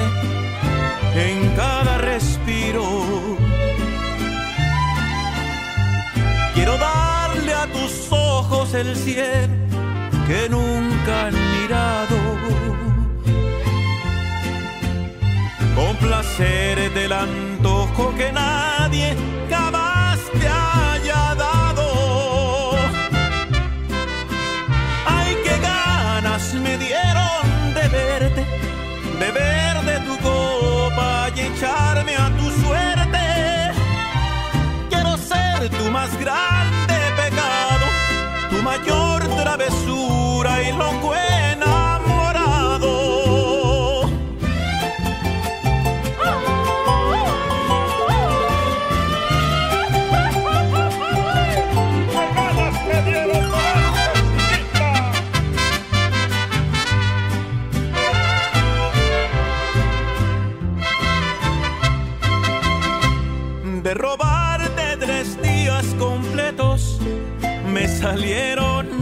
en 1.15 1.55
cada 1.55 1.97
respiro. 1.97 2.85
Quiero 6.53 6.77
darle 6.77 6.95
a 6.95 6.98
tus 7.89 8.11
ojos 8.11 8.73
el 8.73 8.95
cielo 8.95 9.53
que 10.27 10.47
nunca 10.49 11.27
han 11.27 11.33
mirado. 11.33 12.17
Complacer 15.75 16.93
del 16.93 17.11
antojo 17.11 18.13
que 18.15 18.31
nadie 18.31 19.15
jamás 19.49 19.88
salieron. 68.19 68.99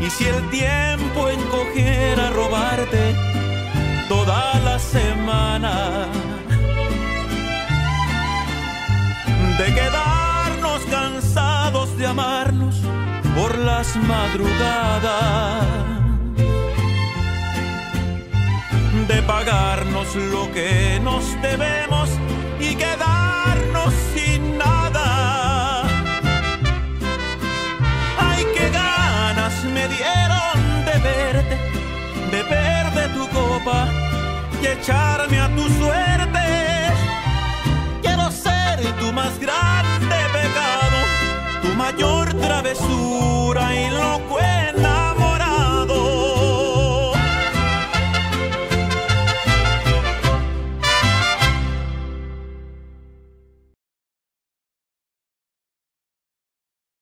Y 0.00 0.10
si 0.10 0.24
el 0.24 0.48
tiempo 0.50 1.28
encogiera 1.28 2.30
robarte 2.30 3.14
toda 4.08 4.58
la 4.60 4.78
semana, 4.78 6.06
de 9.58 9.74
quedarnos 9.74 10.82
cansados 10.90 11.96
de 11.98 12.06
amarnos 12.06 12.76
por 13.34 13.58
las 13.58 13.96
madrugadas. 13.96 15.78
de 19.06 19.22
pagarnos 19.22 20.14
lo 20.16 20.52
que 20.52 21.00
nos 21.02 21.24
debemos 21.40 22.07
ropa 33.68 33.88
y 34.62 34.66
echarme 34.66 35.40
a 35.40 35.48
tu 35.54 35.68
suerte. 35.68 36.92
Quiero 38.02 38.30
ser 38.30 38.80
tu 38.98 39.12
más 39.12 39.38
grande 39.38 40.16
pecado, 40.32 40.98
tu 41.62 41.74
mayor 41.74 42.34
travesura 42.34 43.74
y 43.74 43.90
locura. 43.90 44.57